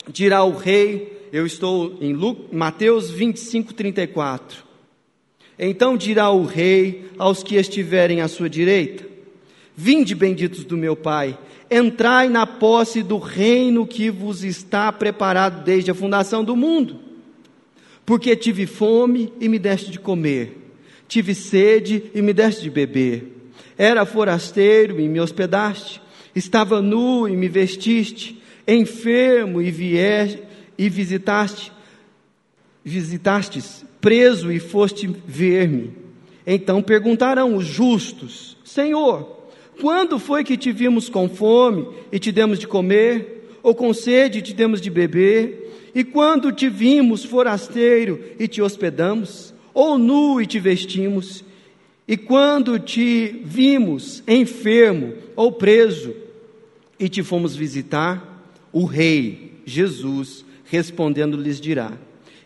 dirá 0.08 0.44
o 0.44 0.56
rei, 0.56 1.28
eu 1.34 1.46
estou 1.46 1.98
em 2.00 2.16
Mateus 2.54 3.10
25, 3.10 3.74
34. 3.74 4.64
Então 5.58 5.98
dirá 5.98 6.30
o 6.30 6.46
rei 6.46 7.10
aos 7.18 7.44
que 7.44 7.56
estiverem 7.56 8.22
à 8.22 8.28
sua 8.28 8.50
direita: 8.50 9.06
Vinde, 9.76 10.14
benditos 10.14 10.64
do 10.64 10.78
meu 10.78 10.96
Pai, 10.96 11.38
entrai 11.70 12.30
na 12.30 12.46
posse 12.46 13.02
do 13.02 13.18
reino 13.18 13.88
que 13.88 14.12
vos 14.12 14.44
está 14.44 14.92
preparado 14.92 15.64
desde 15.64 15.90
a 15.90 15.96
fundação 15.96 16.44
do 16.44 16.56
mundo. 16.56 17.00
Porque 18.06 18.36
tive 18.36 18.68
fome 18.68 19.34
e 19.42 19.50
me 19.50 19.58
deste 19.58 19.90
de 19.90 19.98
comer, 19.98 20.76
tive 21.08 21.34
sede 21.34 22.04
e 22.14 22.22
me 22.22 22.34
deste 22.34 22.62
de 22.62 22.70
beber 22.70 23.35
era 23.78 24.06
forasteiro 24.06 25.00
e 25.00 25.08
me 25.08 25.20
hospedaste, 25.20 26.02
estava 26.36 26.82
nu 26.82 27.28
e 27.28 27.36
me 27.36 27.48
vestiste, 27.48 28.42
enfermo 28.68 29.62
e 29.62 29.72
vier 29.72 30.42
e 30.78 30.90
visitaste, 30.90 31.72
visitastes, 32.84 33.86
preso 34.00 34.52
e 34.52 34.60
foste 34.60 35.08
ver-me. 35.26 35.94
Então 36.46 36.82
perguntarão 36.82 37.56
os 37.56 37.66
justos: 37.66 38.58
Senhor, 38.64 39.50
quando 39.82 40.20
foi 40.20 40.44
que 40.44 40.58
te 40.58 40.72
vimos 40.72 41.10
com 41.10 41.28
fome 41.28 41.88
e 42.12 42.20
te 42.20 42.32
demos 42.32 42.60
de 42.60 42.68
comer, 42.68 43.50
ou 43.62 43.74
com 43.74 43.94
sede 43.94 44.40
e 44.40 44.42
te 44.42 44.54
demos 44.54 44.80
de 44.80 44.90
beber? 44.90 45.64
E 45.94 46.04
quando 46.04 46.52
te 46.52 46.68
vimos 46.68 47.24
forasteiro 47.24 48.22
e 48.38 48.48
te 48.48 48.62
hospedamos, 48.62 49.54
ou 49.74 49.98
nu 49.98 50.42
e 50.42 50.46
te 50.46 50.60
vestimos? 50.60 51.44
E 52.08 52.16
quando 52.16 52.80
te 52.80 53.42
vimos 53.44 54.24
enfermo 54.28 55.16
ou 55.36 55.52
preso 55.52 56.16
e 57.00 57.10
te 57.10 57.24
fomos 57.24 57.56
visitar, 57.56 58.54
o 58.72 58.86
Rei 58.86 59.54
Jesus 59.66 60.46
respondendo 60.66 61.36
lhes 61.36 61.60
dirá: 61.60 61.98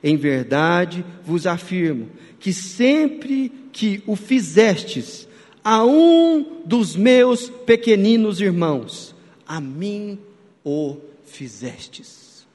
Em 0.02 0.16
verdade 0.16 1.04
vos 1.26 1.46
afirmo 1.46 2.10
que 2.40 2.54
sempre 2.54 3.52
que 3.74 4.02
o 4.08 4.16
fizestes 4.16 5.28
a 5.64 5.84
um 5.84 6.62
dos 6.66 6.96
meus 6.96 7.50
pequeninos 7.50 8.40
irmãos, 8.40 9.14
a 9.46 9.60
mim 9.60 10.18
o 10.64 10.98
fizestes. 11.26 12.48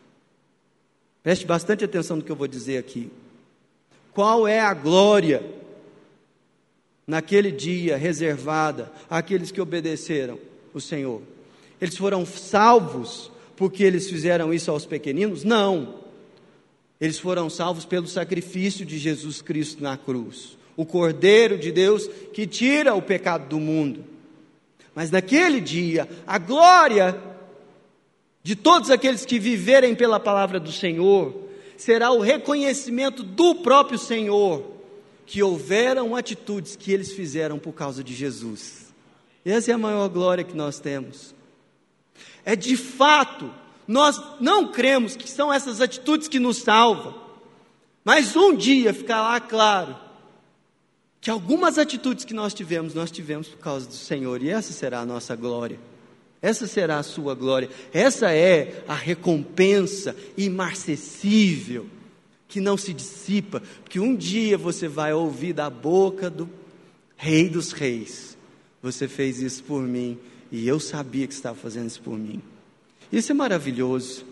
Preste 1.22 1.46
bastante 1.46 1.84
atenção 1.84 2.16
no 2.16 2.22
que 2.22 2.32
eu 2.32 2.36
vou 2.36 2.48
dizer 2.48 2.78
aqui. 2.78 3.10
Qual 4.12 4.48
é 4.48 4.60
a 4.60 4.72
glória 4.72 5.42
naquele 7.06 7.50
dia 7.50 7.96
reservada 7.96 8.92
àqueles 9.08 9.50
que 9.50 9.60
obedeceram 9.60 10.38
o 10.72 10.80
Senhor. 10.80 11.22
Eles 11.80 11.96
foram 11.96 12.24
salvos 12.24 13.30
porque 13.56 13.84
eles 13.84 14.08
fizeram 14.08 14.52
isso 14.52 14.70
aos 14.70 14.86
pequeninos? 14.86 15.44
Não. 15.44 16.02
Eles 17.00 17.18
foram 17.18 17.50
salvos 17.50 17.84
pelo 17.84 18.06
sacrifício 18.06 18.84
de 18.84 18.98
Jesus 18.98 19.42
Cristo 19.42 19.82
na 19.82 19.96
cruz. 19.96 20.56
o 20.76 20.84
Cordeiro 20.84 21.56
de 21.56 21.70
Deus 21.70 22.08
que 22.32 22.48
tira 22.48 22.94
o 22.94 23.02
pecado 23.02 23.48
do 23.48 23.60
mundo. 23.60 24.04
Mas 24.92 25.10
naquele 25.10 25.60
dia, 25.60 26.08
a 26.26 26.36
glória 26.36 27.16
de 28.42 28.56
todos 28.56 28.90
aqueles 28.90 29.24
que 29.24 29.38
viverem 29.38 29.94
pela 29.94 30.18
palavra 30.18 30.58
do 30.58 30.72
Senhor 30.72 31.34
será 31.76 32.10
o 32.10 32.20
reconhecimento 32.20 33.22
do 33.22 33.56
próprio 33.56 33.98
Senhor 33.98 34.73
que 35.26 35.42
houveram 35.42 36.14
atitudes 36.14 36.76
que 36.76 36.92
eles 36.92 37.12
fizeram 37.12 37.58
por 37.58 37.72
causa 37.72 38.02
de 38.04 38.14
Jesus. 38.14 38.92
Essa 39.44 39.70
é 39.70 39.74
a 39.74 39.78
maior 39.78 40.08
glória 40.08 40.44
que 40.44 40.56
nós 40.56 40.78
temos. 40.78 41.34
É 42.44 42.54
de 42.54 42.76
fato, 42.76 43.52
nós 43.86 44.20
não 44.40 44.70
cremos 44.70 45.16
que 45.16 45.30
são 45.30 45.52
essas 45.52 45.80
atitudes 45.80 46.28
que 46.28 46.38
nos 46.38 46.58
salvam, 46.58 47.14
mas 48.04 48.36
um 48.36 48.54
dia 48.54 48.92
ficará 48.92 49.40
claro 49.40 49.96
que 51.20 51.30
algumas 51.30 51.78
atitudes 51.78 52.24
que 52.24 52.34
nós 52.34 52.52
tivemos, 52.52 52.92
nós 52.92 53.10
tivemos 53.10 53.48
por 53.48 53.58
causa 53.58 53.86
do 53.86 53.94
Senhor, 53.94 54.42
e 54.42 54.50
essa 54.50 54.72
será 54.72 55.00
a 55.00 55.06
nossa 55.06 55.34
glória. 55.34 55.78
Essa 56.42 56.66
será 56.66 56.98
a 56.98 57.02
sua 57.02 57.34
glória. 57.34 57.70
Essa 57.90 58.30
é 58.30 58.84
a 58.86 58.92
recompensa 58.92 60.14
imarcessível 60.36 61.86
que 62.48 62.60
não 62.60 62.76
se 62.76 62.92
dissipa, 62.92 63.62
porque 63.82 63.98
um 63.98 64.14
dia 64.14 64.56
você 64.56 64.86
vai 64.86 65.12
ouvir 65.12 65.52
da 65.52 65.68
boca 65.68 66.30
do 66.30 66.48
Rei 67.16 67.48
dos 67.48 67.72
Reis: 67.72 68.36
Você 68.82 69.08
fez 69.08 69.40
isso 69.40 69.62
por 69.64 69.82
mim 69.82 70.18
e 70.50 70.66
eu 70.66 70.78
sabia 70.78 71.26
que 71.26 71.34
estava 71.34 71.56
fazendo 71.56 71.88
isso 71.88 72.00
por 72.00 72.18
mim. 72.18 72.40
Isso 73.12 73.32
é 73.32 73.34
maravilhoso. 73.34 74.24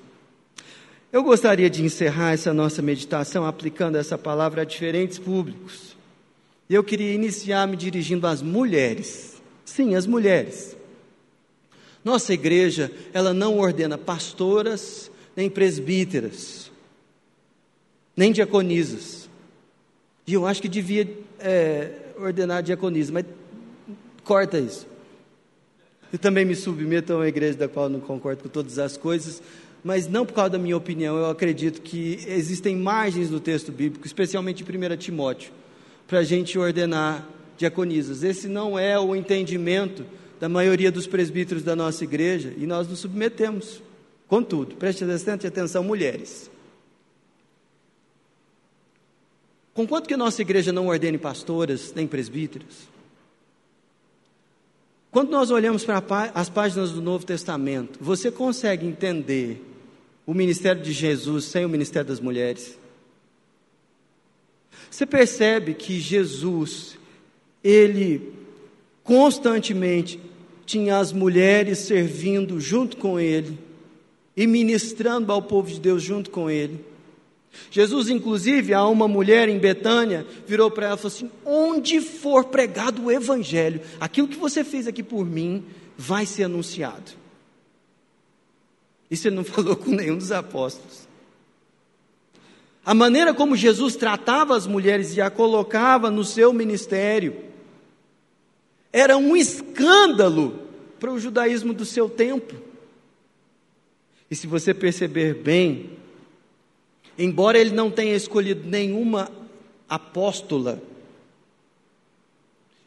Eu 1.12 1.22
gostaria 1.22 1.68
de 1.68 1.84
encerrar 1.84 2.32
essa 2.32 2.54
nossa 2.54 2.80
meditação 2.80 3.44
aplicando 3.44 3.96
essa 3.96 4.16
palavra 4.16 4.62
a 4.62 4.64
diferentes 4.64 5.18
públicos. 5.18 5.94
E 6.70 6.74
eu 6.74 6.82
queria 6.82 7.12
iniciar 7.12 7.68
me 7.68 7.76
dirigindo 7.76 8.26
às 8.26 8.40
mulheres. 8.40 9.42
Sim, 9.62 9.94
as 9.94 10.06
mulheres. 10.06 10.74
Nossa 12.02 12.32
igreja, 12.32 12.90
ela 13.12 13.34
não 13.34 13.58
ordena 13.58 13.98
pastoras, 13.98 15.10
nem 15.36 15.50
presbíteras, 15.50 16.71
nem 18.16 18.32
diaconisas. 18.32 19.28
E 20.26 20.34
eu 20.34 20.46
acho 20.46 20.62
que 20.62 20.68
devia 20.68 21.08
é, 21.38 21.90
ordenar 22.18 22.62
diaconisa, 22.62 23.12
mas 23.12 23.24
corta 24.24 24.58
isso. 24.58 24.86
Eu 26.12 26.18
também 26.18 26.44
me 26.44 26.54
submeto 26.54 27.12
a 27.12 27.16
uma 27.16 27.28
igreja 27.28 27.56
da 27.56 27.68
qual 27.68 27.88
não 27.88 27.98
concordo 27.98 28.42
com 28.42 28.48
todas 28.48 28.78
as 28.78 28.96
coisas, 28.96 29.42
mas 29.82 30.06
não 30.06 30.24
por 30.24 30.34
causa 30.34 30.50
da 30.50 30.58
minha 30.58 30.76
opinião, 30.76 31.16
eu 31.16 31.26
acredito 31.26 31.80
que 31.80 32.18
existem 32.28 32.76
margens 32.76 33.30
no 33.30 33.40
texto 33.40 33.72
bíblico, 33.72 34.06
especialmente 34.06 34.62
em 34.62 34.94
1 34.94 34.96
Timóteo, 34.96 35.52
para 36.06 36.20
a 36.20 36.24
gente 36.24 36.58
ordenar 36.58 37.26
diaconisas. 37.56 38.22
Esse 38.22 38.46
não 38.46 38.78
é 38.78 38.98
o 38.98 39.16
entendimento 39.16 40.04
da 40.38 40.48
maioria 40.48 40.92
dos 40.92 41.06
presbíteros 41.06 41.62
da 41.62 41.74
nossa 41.74 42.04
igreja 42.04 42.52
e 42.56 42.66
nós 42.66 42.86
nos 42.86 43.00
submetemos. 43.00 43.82
Contudo, 44.28 44.76
preste 44.76 45.04
bastante 45.04 45.46
atenção, 45.46 45.82
mulheres. 45.82 46.51
Conquanto 49.74 50.06
que 50.06 50.16
nossa 50.16 50.42
igreja 50.42 50.72
não 50.72 50.88
ordene 50.88 51.18
pastoras 51.18 51.92
nem 51.94 52.06
presbíteros, 52.06 52.92
quando 55.10 55.30
nós 55.30 55.50
olhamos 55.50 55.84
para 55.84 56.02
as 56.34 56.48
páginas 56.48 56.92
do 56.92 57.02
Novo 57.02 57.26
Testamento, 57.26 57.98
você 58.00 58.30
consegue 58.30 58.86
entender 58.86 59.62
o 60.26 60.32
ministério 60.32 60.82
de 60.82 60.92
Jesus 60.92 61.44
sem 61.44 61.64
o 61.64 61.68
ministério 61.68 62.08
das 62.08 62.20
mulheres? 62.20 62.78
Você 64.90 65.04
percebe 65.04 65.74
que 65.74 66.00
Jesus, 66.00 66.98
ele 67.62 68.32
constantemente 69.04 70.18
tinha 70.64 70.98
as 70.98 71.12
mulheres 71.12 71.78
servindo 71.78 72.60
junto 72.60 72.96
com 72.96 73.20
ele 73.20 73.58
e 74.34 74.46
ministrando 74.46 75.30
ao 75.30 75.42
povo 75.42 75.68
de 75.68 75.80
Deus 75.80 76.02
junto 76.02 76.30
com 76.30 76.48
ele. 76.48 76.82
Jesus, 77.70 78.08
inclusive, 78.08 78.74
a 78.74 78.86
uma 78.86 79.06
mulher 79.06 79.48
em 79.48 79.58
Betânia, 79.58 80.26
virou 80.46 80.70
para 80.70 80.86
ela 80.86 80.94
e 80.94 80.98
falou 80.98 81.14
assim: 81.14 81.30
Onde 81.44 82.00
for 82.00 82.44
pregado 82.44 83.04
o 83.04 83.10
Evangelho, 83.10 83.80
aquilo 84.00 84.28
que 84.28 84.36
você 84.36 84.64
fez 84.64 84.86
aqui 84.86 85.02
por 85.02 85.24
mim 85.24 85.64
vai 85.96 86.26
ser 86.26 86.44
anunciado. 86.44 87.12
Isso 89.10 89.28
ele 89.28 89.36
não 89.36 89.44
falou 89.44 89.76
com 89.76 89.90
nenhum 89.90 90.16
dos 90.16 90.32
apóstolos. 90.32 91.08
A 92.84 92.94
maneira 92.94 93.32
como 93.32 93.54
Jesus 93.54 93.94
tratava 93.94 94.56
as 94.56 94.66
mulheres 94.66 95.16
e 95.16 95.20
a 95.20 95.30
colocava 95.30 96.10
no 96.10 96.24
seu 96.24 96.52
ministério 96.52 97.36
era 98.92 99.16
um 99.16 99.36
escândalo 99.36 100.58
para 100.98 101.12
o 101.12 101.18
judaísmo 101.18 101.72
do 101.72 101.84
seu 101.84 102.08
tempo. 102.08 102.54
E 104.30 104.34
se 104.34 104.46
você 104.46 104.74
perceber 104.74 105.34
bem, 105.34 105.90
embora 107.24 107.56
ele 107.56 107.70
não 107.70 107.88
tenha 107.88 108.16
escolhido 108.16 108.68
nenhuma 108.68 109.30
apóstola, 109.88 110.82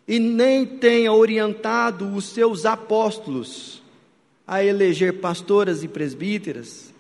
e 0.07 0.19
nem 0.19 0.65
tenha 0.65 1.13
orientado 1.13 2.13
os 2.13 2.25
seus 2.25 2.65
apóstolos 2.65 3.81
a 4.45 4.63
eleger 4.63 5.19
pastoras 5.19 5.83
e 5.83 5.87
presbíteras, 5.87 6.93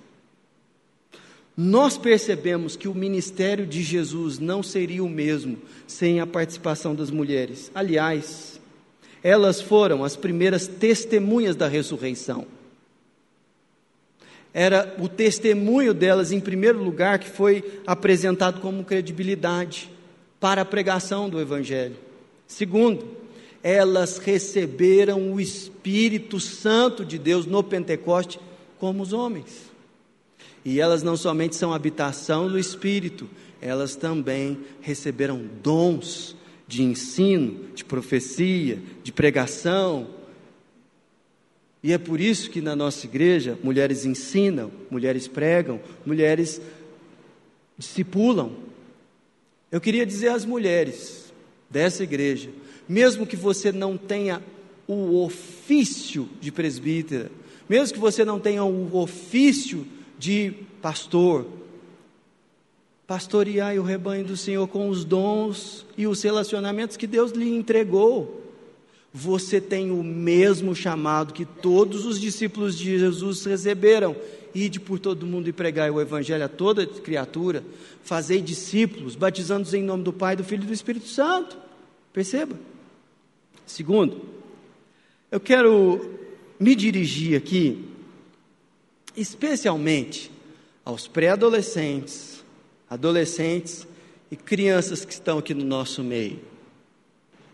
nós 1.57 1.97
percebemos 1.97 2.75
que 2.75 2.87
o 2.87 2.95
ministério 2.95 3.65
de 3.65 3.83
Jesus 3.83 4.39
não 4.39 4.63
seria 4.63 5.03
o 5.03 5.09
mesmo 5.09 5.57
sem 5.85 6.19
a 6.19 6.25
participação 6.25 6.95
das 6.95 7.11
mulheres. 7.11 7.69
Aliás, 7.75 8.59
elas 9.21 9.61
foram 9.61 10.03
as 10.03 10.15
primeiras 10.15 10.67
testemunhas 10.67 11.55
da 11.55 11.67
ressurreição. 11.67 12.47
Era 14.57 14.95
o 14.97 15.09
testemunho 15.09 15.93
delas, 15.93 16.31
em 16.31 16.39
primeiro 16.39 16.81
lugar, 16.81 17.19
que 17.19 17.29
foi 17.29 17.81
apresentado 17.85 18.61
como 18.61 18.85
credibilidade 18.85 19.91
para 20.39 20.61
a 20.61 20.65
pregação 20.65 21.29
do 21.29 21.41
Evangelho. 21.41 21.97
Segundo, 22.47 23.05
elas 23.61 24.17
receberam 24.17 25.33
o 25.33 25.41
Espírito 25.41 26.39
Santo 26.39 27.03
de 27.03 27.17
Deus 27.17 27.45
no 27.45 27.61
Pentecoste 27.61 28.39
como 28.79 29.03
os 29.03 29.11
homens. 29.11 29.69
E 30.63 30.79
elas 30.79 31.03
não 31.03 31.17
somente 31.17 31.57
são 31.57 31.73
habitação 31.73 32.47
do 32.47 32.57
Espírito, 32.57 33.29
elas 33.61 33.97
também 33.97 34.57
receberam 34.79 35.43
dons 35.61 36.33
de 36.65 36.81
ensino, 36.81 37.59
de 37.75 37.83
profecia, 37.83 38.79
de 39.03 39.11
pregação. 39.11 40.07
E 41.85 41.93
é 41.93 41.99
por 41.99 42.19
isso 42.19 42.49
que 42.49 42.61
na 42.61 42.75
nossa 42.75 43.05
igreja 43.05 43.59
mulheres 43.63 44.05
ensinam, 44.05 44.71
mulheres 44.89 45.27
pregam, 45.27 45.79
mulheres 46.03 46.59
discipulam. 47.77 48.53
Eu 49.71 49.79
queria 49.79 50.03
dizer 50.03 50.29
às 50.29 50.43
mulheres 50.43 51.31
dessa 51.69 52.03
igreja, 52.03 52.49
mesmo 52.89 53.27
que 53.27 53.35
você 53.35 53.71
não 53.71 53.97
tenha 53.97 54.41
o 54.87 55.23
ofício 55.23 56.27
de 56.41 56.51
presbítera, 56.51 57.29
mesmo 57.69 57.93
que 57.93 57.99
você 57.99 58.25
não 58.25 58.39
tenha 58.39 58.63
o 58.63 58.97
ofício 58.97 59.85
de 60.17 60.55
pastor. 60.81 61.45
Pastoreai 63.05 63.77
o 63.77 63.83
rebanho 63.83 64.25
do 64.25 64.35
Senhor 64.35 64.67
com 64.67 64.89
os 64.89 65.05
dons 65.05 65.85
e 65.95 66.07
os 66.07 66.19
relacionamentos 66.23 66.97
que 66.97 67.05
Deus 67.05 67.31
lhe 67.31 67.55
entregou. 67.55 68.44
Você 69.17 69.61
tem 69.61 69.91
o 69.91 70.03
mesmo 70.03 70.75
chamado 70.75 71.33
que 71.33 71.45
todos 71.45 72.05
os 72.05 72.19
discípulos 72.19 72.77
de 72.77 72.99
Jesus 72.99 73.45
receberam. 73.45 74.13
Ide 74.53 74.77
por 74.77 74.99
todo 74.99 75.25
mundo 75.25 75.47
e 75.47 75.53
pregai 75.53 75.89
o 75.89 76.01
Evangelho 76.01 76.43
a 76.43 76.49
toda 76.49 76.85
criatura. 76.85 77.63
Fazei 78.03 78.41
discípulos, 78.41 79.15
batizando-os 79.15 79.73
em 79.73 79.81
nome 79.81 80.03
do 80.03 80.11
Pai, 80.11 80.35
do 80.35 80.43
Filho 80.43 80.63
e 80.63 80.67
do 80.67 80.73
Espírito 80.73 81.07
Santo. 81.07 81.57
Perceba. 82.11 82.59
Segundo, 83.65 84.21
eu 85.31 85.39
quero 85.39 86.19
me 86.59 86.75
dirigir 86.75 87.37
aqui 87.37 87.85
especialmente 89.15 90.29
aos 90.83 91.07
pré-adolescentes, 91.07 92.43
adolescentes 92.89 93.87
e 94.29 94.35
crianças 94.35 95.05
que 95.05 95.13
estão 95.13 95.37
aqui 95.37 95.53
no 95.53 95.63
nosso 95.63 96.03
meio, 96.03 96.41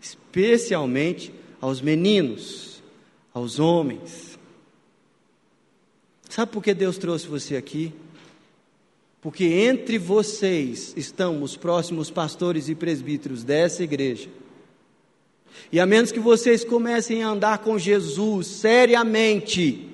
especialmente 0.00 1.32
aos 1.62 1.80
meninos, 1.80 2.82
aos 3.32 3.60
homens. 3.60 4.36
Sabe 6.28 6.50
por 6.50 6.60
que 6.60 6.74
Deus 6.74 6.98
trouxe 6.98 7.28
você 7.28 7.56
aqui? 7.56 7.92
Porque 9.20 9.44
entre 9.44 9.96
vocês 9.96 10.92
estão 10.96 11.40
os 11.40 11.56
próximos 11.56 12.10
pastores 12.10 12.68
e 12.68 12.74
presbíteros 12.74 13.44
dessa 13.44 13.84
igreja. 13.84 14.28
E 15.70 15.78
a 15.78 15.86
menos 15.86 16.10
que 16.10 16.18
vocês 16.18 16.64
comecem 16.64 17.22
a 17.22 17.28
andar 17.28 17.58
com 17.58 17.78
Jesus 17.78 18.48
seriamente, 18.48 19.88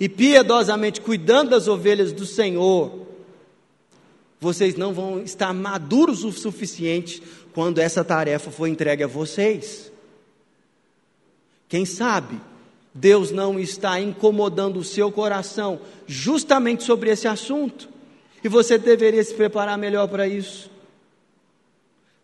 e 0.00 0.08
piedosamente 0.08 1.02
cuidando 1.02 1.50
das 1.50 1.68
ovelhas 1.68 2.12
do 2.12 2.24
Senhor, 2.24 3.06
vocês 4.40 4.76
não 4.76 4.94
vão 4.94 5.22
estar 5.22 5.52
maduros 5.52 6.24
o 6.24 6.32
suficiente 6.32 7.22
quando 7.52 7.80
essa 7.80 8.02
tarefa 8.02 8.50
for 8.50 8.66
entregue 8.66 9.02
a 9.02 9.06
vocês. 9.06 9.91
Quem 11.72 11.86
sabe 11.86 12.38
Deus 12.92 13.30
não 13.30 13.58
está 13.58 13.98
incomodando 13.98 14.78
o 14.78 14.84
seu 14.84 15.10
coração 15.10 15.80
justamente 16.06 16.82
sobre 16.82 17.08
esse 17.08 17.26
assunto, 17.26 17.88
e 18.44 18.48
você 18.48 18.76
deveria 18.76 19.24
se 19.24 19.32
preparar 19.32 19.78
melhor 19.78 20.06
para 20.06 20.28
isso. 20.28 20.70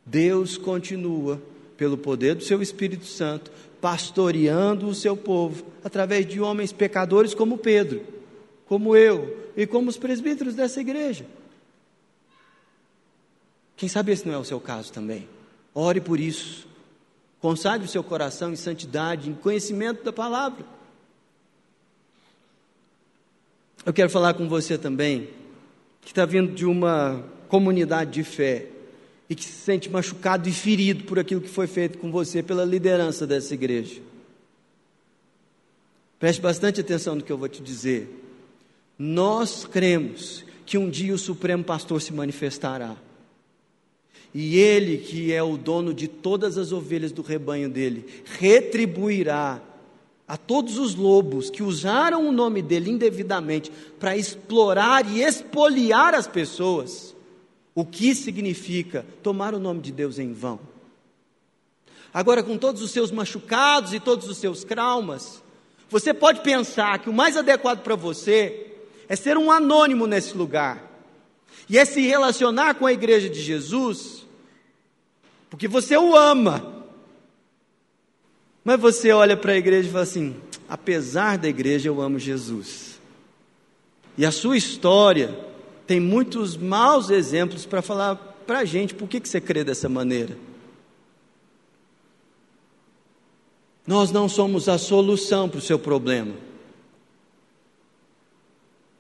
Deus 0.05 0.59
continua, 0.59 1.41
pelo 1.79 1.97
poder 1.97 2.35
do 2.35 2.45
seu 2.45 2.61
Espírito 2.61 3.07
Santo, 3.07 3.51
pastoreando 3.81 4.87
o 4.87 4.95
seu 4.95 5.17
povo 5.17 5.65
através 5.83 6.27
de 6.27 6.43
homens 6.43 6.71
pecadores 6.71 7.33
como 7.33 7.57
Pedro, 7.57 8.03
como 8.67 8.95
eu 8.95 9.35
e 9.57 9.67
como 9.67 9.89
os 9.89 9.97
presbíteros 9.97 10.55
dessa 10.55 10.79
igreja. 10.79 11.25
Quem 13.79 13.89
sabe 13.89 14.13
esse 14.13 14.29
não 14.29 14.35
é 14.35 14.39
o 14.39 14.45
seu 14.45 14.61
caso 14.61 14.93
também? 14.93 15.27
Ore 15.75 16.03
por 16.03 16.21
isso. 16.21 16.68
Consagre 17.41 17.87
o 17.87 17.91
seu 17.91 18.03
coração 18.03 18.53
em 18.53 18.57
santidade, 18.57 19.31
em 19.31 19.35
conhecimento 19.35 20.03
da 20.03 20.13
palavra. 20.13 20.65
Eu 23.87 23.93
quero 23.93 24.11
falar 24.11 24.35
com 24.35 24.49
você 24.49 24.77
também, 24.77 25.29
que 26.01 26.09
está 26.09 26.27
vindo 26.27 26.53
de 26.53 26.67
uma 26.67 27.25
comunidade 27.49 28.11
de 28.11 28.25
fé 28.25 28.67
e 29.31 29.35
que 29.35 29.45
se 29.45 29.53
sente 29.53 29.89
machucado 29.89 30.49
e 30.49 30.53
ferido 30.53 31.05
por 31.05 31.19
aquilo 31.19 31.41
que 31.41 31.49
foi 31.49 31.67
feito 31.67 31.99
com 31.99 32.11
você 32.11 32.43
pela 32.43 32.65
liderança 32.65 33.27
dessa 33.27 33.55
igreja. 33.55 34.01
Preste 36.19 36.41
bastante 36.41 36.81
atenção 36.81 37.15
no 37.15 37.23
que 37.23 37.31
eu 37.31 37.39
vou 37.39 37.49
te 37.49 37.63
dizer. 37.63 38.25
Nós 38.99 39.65
cremos 39.65 40.45
que 40.67 40.77
um 40.77 40.91
dia 40.91 41.15
o 41.15 41.19
Supremo 41.19 41.63
Pastor 41.63 42.03
se 42.03 42.13
manifestará. 42.13 42.97
E 44.35 44.59
ele, 44.59 44.99
que 44.99 45.33
é 45.33 45.43
o 45.43 45.57
dono 45.57 45.95
de 45.95 46.07
todas 46.07 46.59
as 46.59 46.71
ovelhas 46.73 47.13
do 47.13 47.23
rebanho 47.23 47.69
dele, 47.69 48.05
retribuirá 48.39 49.61
a 50.27 50.37
todos 50.37 50.77
os 50.77 50.95
lobos 50.95 51.49
que 51.49 51.63
usaram 51.63 52.29
o 52.29 52.33
nome 52.33 52.61
dele 52.61 52.91
indevidamente 52.91 53.73
para 53.99 54.17
explorar 54.17 55.11
e 55.11 55.23
expoliar 55.23 56.15
as 56.15 56.27
pessoas, 56.27 57.17
o 57.75 57.85
que 57.85 58.15
significa 58.15 59.07
tomar 59.23 59.55
o 59.55 59.59
nome 59.59 59.81
de 59.81 59.91
Deus 59.91 60.19
em 60.19 60.33
vão. 60.35 60.61
Agora, 62.13 62.43
com 62.43 62.59
todos 62.59 62.83
os 62.83 62.91
seus 62.91 63.11
machucados 63.11 63.95
e 63.95 64.01
todos 64.01 64.29
os 64.29 64.37
seus 64.37 64.65
traumas, 64.65 65.43
você 65.89 66.13
pode 66.13 66.43
pensar 66.43 66.99
que 66.99 67.09
o 67.09 67.13
mais 67.13 67.37
adequado 67.37 67.83
para 67.83 67.97
você 67.97 68.73
é 69.09 69.17
ser 69.17 69.39
um 69.39 69.51
anônimo 69.51 70.07
nesse 70.07 70.37
lugar 70.37 70.88
e 71.69 71.79
é 71.79 71.85
se 71.85 72.01
relacionar 72.01 72.75
com 72.75 72.87
a 72.87 72.93
igreja 72.93 73.29
de 73.29 73.41
Jesus, 73.41 74.27
porque 75.51 75.69
você 75.69 75.97
o 75.97 76.17
ama 76.17 76.79
mas 78.69 78.79
você 78.79 79.13
olha 79.13 79.35
para 79.35 79.53
a 79.53 79.57
igreja 79.57 79.89
e 79.89 79.91
fala 79.91 80.03
assim: 80.03 80.37
apesar 80.69 81.39
da 81.39 81.49
igreja, 81.49 81.89
eu 81.89 82.03
amo 82.03 82.19
Jesus. 82.19 83.01
E 84.15 84.27
a 84.27 84.31
sua 84.31 84.59
história 84.59 85.35
tem 85.87 85.99
muitos 85.99 86.55
maus 86.55 87.09
exemplos 87.09 87.65
para 87.65 87.81
falar 87.81 88.17
para 88.47 88.59
a 88.59 88.65
gente 88.67 88.93
por 88.93 89.09
que, 89.09 89.21
que 89.21 89.29
você 89.29 89.41
crê 89.41 89.65
dessa 89.65 89.89
maneira. 89.89 90.37
Nós 93.87 94.11
não 94.11 94.29
somos 94.29 94.69
a 94.69 94.77
solução 94.77 95.49
para 95.49 95.61
o 95.61 95.63
seu 95.63 95.79
problema. 95.79 96.35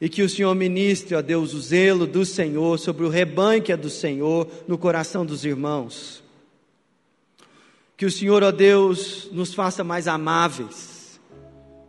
E 0.00 0.08
que 0.08 0.22
o 0.22 0.28
Senhor 0.28 0.54
ministre, 0.54 1.14
ó 1.14 1.22
Deus, 1.22 1.54
o 1.54 1.60
zelo 1.60 2.06
do 2.06 2.24
Senhor 2.24 2.78
sobre 2.78 3.04
o 3.04 3.08
rebanho 3.08 3.62
que 3.62 3.72
é 3.72 3.76
do 3.76 3.90
Senhor 3.90 4.48
no 4.66 4.76
coração 4.76 5.24
dos 5.24 5.44
irmãos. 5.44 6.22
Que 7.96 8.04
o 8.04 8.10
Senhor, 8.10 8.42
ó 8.42 8.50
Deus, 8.50 9.28
nos 9.32 9.54
faça 9.54 9.82
mais 9.82 10.06
amáveis. 10.06 11.20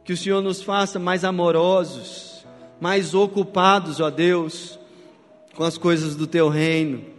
Que 0.05 0.13
o 0.13 0.17
Senhor 0.17 0.41
nos 0.41 0.61
faça 0.61 0.97
mais 0.97 1.25
amorosos, 1.25 2.45
mais 2.79 3.13
ocupados, 3.13 3.99
ó 3.99 4.09
Deus, 4.09 4.79
com 5.55 5.63
as 5.63 5.77
coisas 5.77 6.15
do 6.15 6.25
teu 6.25 6.47
reino 6.47 7.17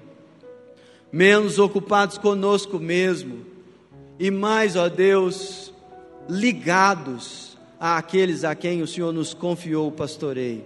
menos 1.13 1.59
ocupados 1.59 2.19
conosco 2.19 2.79
mesmo 2.79 3.47
e 4.19 4.31
mais, 4.31 4.77
ó 4.77 4.89
Deus, 4.89 5.73
ligados 6.29 7.57
àqueles 7.79 8.45
a 8.45 8.55
quem 8.55 8.83
o 8.83 8.87
Senhor 8.87 9.13
nos 9.13 9.33
confiou 9.33 9.89
o 9.89 9.93
pastoreio. 9.93 10.65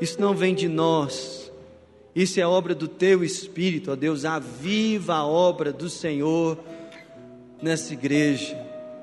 Isso 0.00 0.20
não 0.20 0.34
vem 0.34 0.54
de 0.54 0.68
nós, 0.68 1.50
isso 2.14 2.38
é 2.40 2.46
obra 2.46 2.74
do 2.74 2.88
Teu 2.88 3.24
Espírito, 3.24 3.92
ó 3.92 3.96
Deus, 3.96 4.24
aviva 4.24 5.14
a 5.14 5.26
obra 5.26 5.72
do 5.72 5.88
Senhor 5.88 6.58
nessa 7.62 7.92
igreja, 7.92 8.56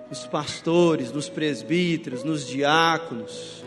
nos 0.09 0.25
pastores, 0.25 1.11
nos 1.11 1.29
presbíteros, 1.29 2.23
nos 2.23 2.47
diáconos. 2.47 3.63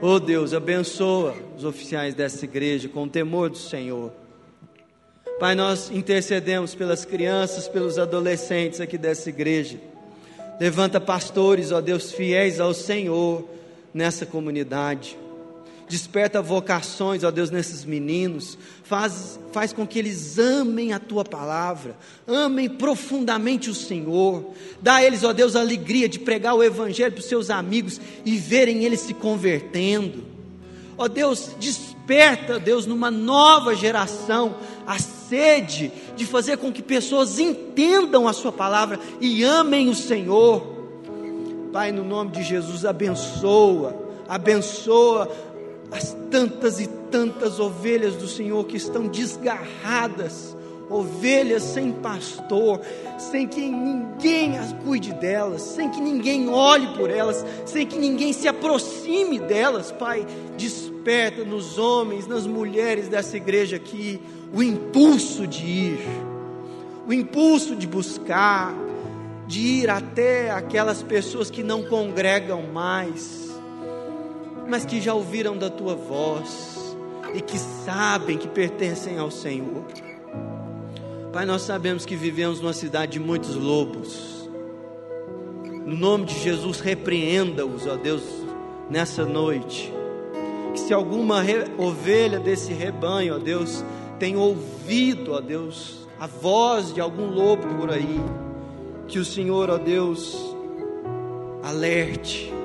Ó 0.00 0.18
Deus, 0.18 0.52
abençoa 0.52 1.34
os 1.56 1.64
oficiais 1.64 2.14
dessa 2.14 2.44
igreja 2.44 2.88
com 2.88 3.04
o 3.04 3.08
temor 3.08 3.50
do 3.50 3.58
Senhor 3.58 4.12
Pai, 5.42 5.56
nós 5.56 5.90
intercedemos 5.90 6.72
pelas 6.72 7.04
crianças, 7.04 7.66
pelos 7.66 7.98
adolescentes 7.98 8.80
aqui 8.80 8.96
dessa 8.96 9.28
igreja. 9.28 9.76
Levanta 10.60 11.00
pastores, 11.00 11.72
ó 11.72 11.80
Deus, 11.80 12.12
fiéis 12.12 12.60
ao 12.60 12.72
Senhor 12.72 13.44
nessa 13.92 14.24
comunidade. 14.24 15.18
Desperta 15.88 16.40
vocações, 16.40 17.22
ó 17.22 17.30
Deus, 17.30 17.50
nesses 17.50 17.84
meninos. 17.84 18.56
Faz, 18.82 19.38
faz 19.52 19.72
com 19.72 19.86
que 19.86 19.98
eles 19.98 20.38
amem 20.38 20.92
a 20.92 20.98
tua 20.98 21.24
palavra, 21.24 21.96
amem 22.26 22.68
profundamente 22.68 23.68
o 23.68 23.74
Senhor. 23.74 24.52
Dá 24.80 24.96
a 24.96 25.04
eles, 25.04 25.22
ó 25.24 25.32
Deus, 25.32 25.54
a 25.54 25.60
alegria 25.60 26.08
de 26.08 26.18
pregar 26.18 26.54
o 26.54 26.62
Evangelho 26.62 27.12
para 27.12 27.20
os 27.20 27.26
seus 27.26 27.50
amigos 27.50 28.00
e 28.24 28.36
verem 28.38 28.84
eles 28.84 29.00
se 29.00 29.12
convertendo. 29.12 30.24
Ó 30.96 31.08
Deus, 31.08 31.50
desperta 31.58 32.58
Deus, 32.58 32.86
numa 32.86 33.10
nova 33.10 33.74
geração, 33.74 34.56
a 34.86 34.98
sede 34.98 35.90
de 36.16 36.26
fazer 36.26 36.58
com 36.58 36.72
que 36.72 36.82
pessoas 36.82 37.38
entendam 37.38 38.28
a 38.28 38.32
Sua 38.32 38.52
palavra 38.52 39.00
e 39.20 39.42
amem 39.42 39.88
o 39.88 39.94
Senhor. 39.94 40.72
Pai, 41.72 41.90
no 41.90 42.04
nome 42.04 42.32
de 42.32 42.42
Jesus, 42.42 42.84
abençoa, 42.84 43.96
abençoa 44.28 45.51
as 45.92 46.16
tantas 46.30 46.80
e 46.80 46.86
tantas 46.86 47.60
ovelhas 47.60 48.16
do 48.16 48.26
Senhor 48.26 48.64
que 48.64 48.76
estão 48.76 49.06
desgarradas, 49.06 50.56
ovelhas 50.88 51.62
sem 51.62 51.92
pastor, 51.92 52.80
sem 53.18 53.46
que 53.46 53.60
ninguém 53.60 54.58
as 54.58 54.72
cuide 54.84 55.12
delas, 55.12 55.62
sem 55.62 55.90
que 55.90 56.00
ninguém 56.00 56.48
olhe 56.48 56.96
por 56.96 57.10
elas, 57.10 57.44
sem 57.66 57.86
que 57.86 57.98
ninguém 57.98 58.32
se 58.32 58.48
aproxime 58.48 59.38
delas, 59.38 59.92
Pai. 59.92 60.26
Desperta 60.56 61.44
nos 61.44 61.78
homens, 61.78 62.26
nas 62.26 62.46
mulheres 62.46 63.08
dessa 63.08 63.36
igreja 63.36 63.76
aqui 63.76 64.20
o 64.54 64.62
impulso 64.62 65.46
de 65.46 65.64
ir, 65.64 65.98
o 67.06 67.12
impulso 67.12 67.74
de 67.74 67.86
buscar, 67.86 68.74
de 69.46 69.60
ir 69.60 69.90
até 69.90 70.50
aquelas 70.50 71.02
pessoas 71.02 71.50
que 71.50 71.62
não 71.62 71.82
congregam 71.82 72.62
mais 72.72 73.51
mas 74.72 74.86
que 74.86 75.02
já 75.02 75.12
ouviram 75.12 75.54
da 75.54 75.68
tua 75.68 75.94
voz 75.94 76.96
e 77.34 77.42
que 77.42 77.58
sabem 77.58 78.38
que 78.38 78.48
pertencem 78.48 79.18
ao 79.18 79.30
Senhor. 79.30 79.84
Pai, 81.30 81.44
nós 81.44 81.60
sabemos 81.60 82.06
que 82.06 82.16
vivemos 82.16 82.58
numa 82.58 82.72
cidade 82.72 83.12
de 83.12 83.20
muitos 83.20 83.54
lobos. 83.54 84.48
No 85.84 85.94
nome 85.94 86.24
de 86.24 86.38
Jesus, 86.40 86.80
repreenda-os, 86.80 87.86
ó 87.86 87.96
Deus, 87.96 88.22
nessa 88.88 89.26
noite. 89.26 89.92
Que 90.72 90.80
se 90.80 90.94
alguma 90.94 91.44
ovelha 91.76 92.40
desse 92.40 92.72
rebanho, 92.72 93.34
ó 93.34 93.38
Deus, 93.38 93.84
tem 94.18 94.38
ouvido, 94.38 95.34
ó 95.34 95.40
Deus, 95.42 96.08
a 96.18 96.26
voz 96.26 96.94
de 96.94 97.00
algum 97.02 97.26
lobo 97.26 97.74
por 97.74 97.90
aí, 97.90 98.22
que 99.06 99.18
o 99.18 99.24
Senhor, 99.24 99.68
ó 99.68 99.76
Deus, 99.76 100.34
alerte 101.62 102.61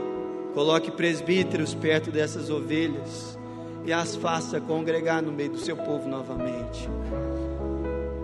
Coloque 0.57 0.89
presbíteros 0.89 1.75
perto 1.75 2.09
dessas 2.09 2.49
ovelhas 2.49 3.37
e 3.85 3.93
as 3.93 4.15
faça 4.15 4.59
congregar 4.59 5.21
no 5.21 5.31
meio 5.31 5.51
do 5.51 5.59
seu 5.59 5.77
povo 5.77 6.09
novamente. 6.09 6.89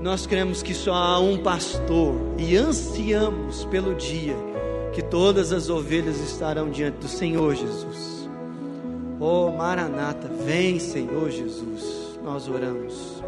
Nós 0.01 0.25
cremos 0.25 0.63
que 0.63 0.73
só 0.73 0.95
há 0.95 1.19
um 1.19 1.43
pastor 1.43 2.15
e 2.39 2.57
ansiamos 2.57 3.65
pelo 3.65 3.93
dia 3.93 4.36
que 4.93 5.03
todas 5.03 5.53
as 5.53 5.69
ovelhas 5.69 6.19
estarão 6.21 6.71
diante 6.71 6.97
do 6.97 7.07
Senhor 7.07 7.53
Jesus. 7.53 8.27
Oh 9.19 9.51
Maranata, 9.51 10.27
vem 10.27 10.79
Senhor 10.79 11.29
Jesus, 11.29 12.17
nós 12.23 12.49
oramos. 12.49 13.21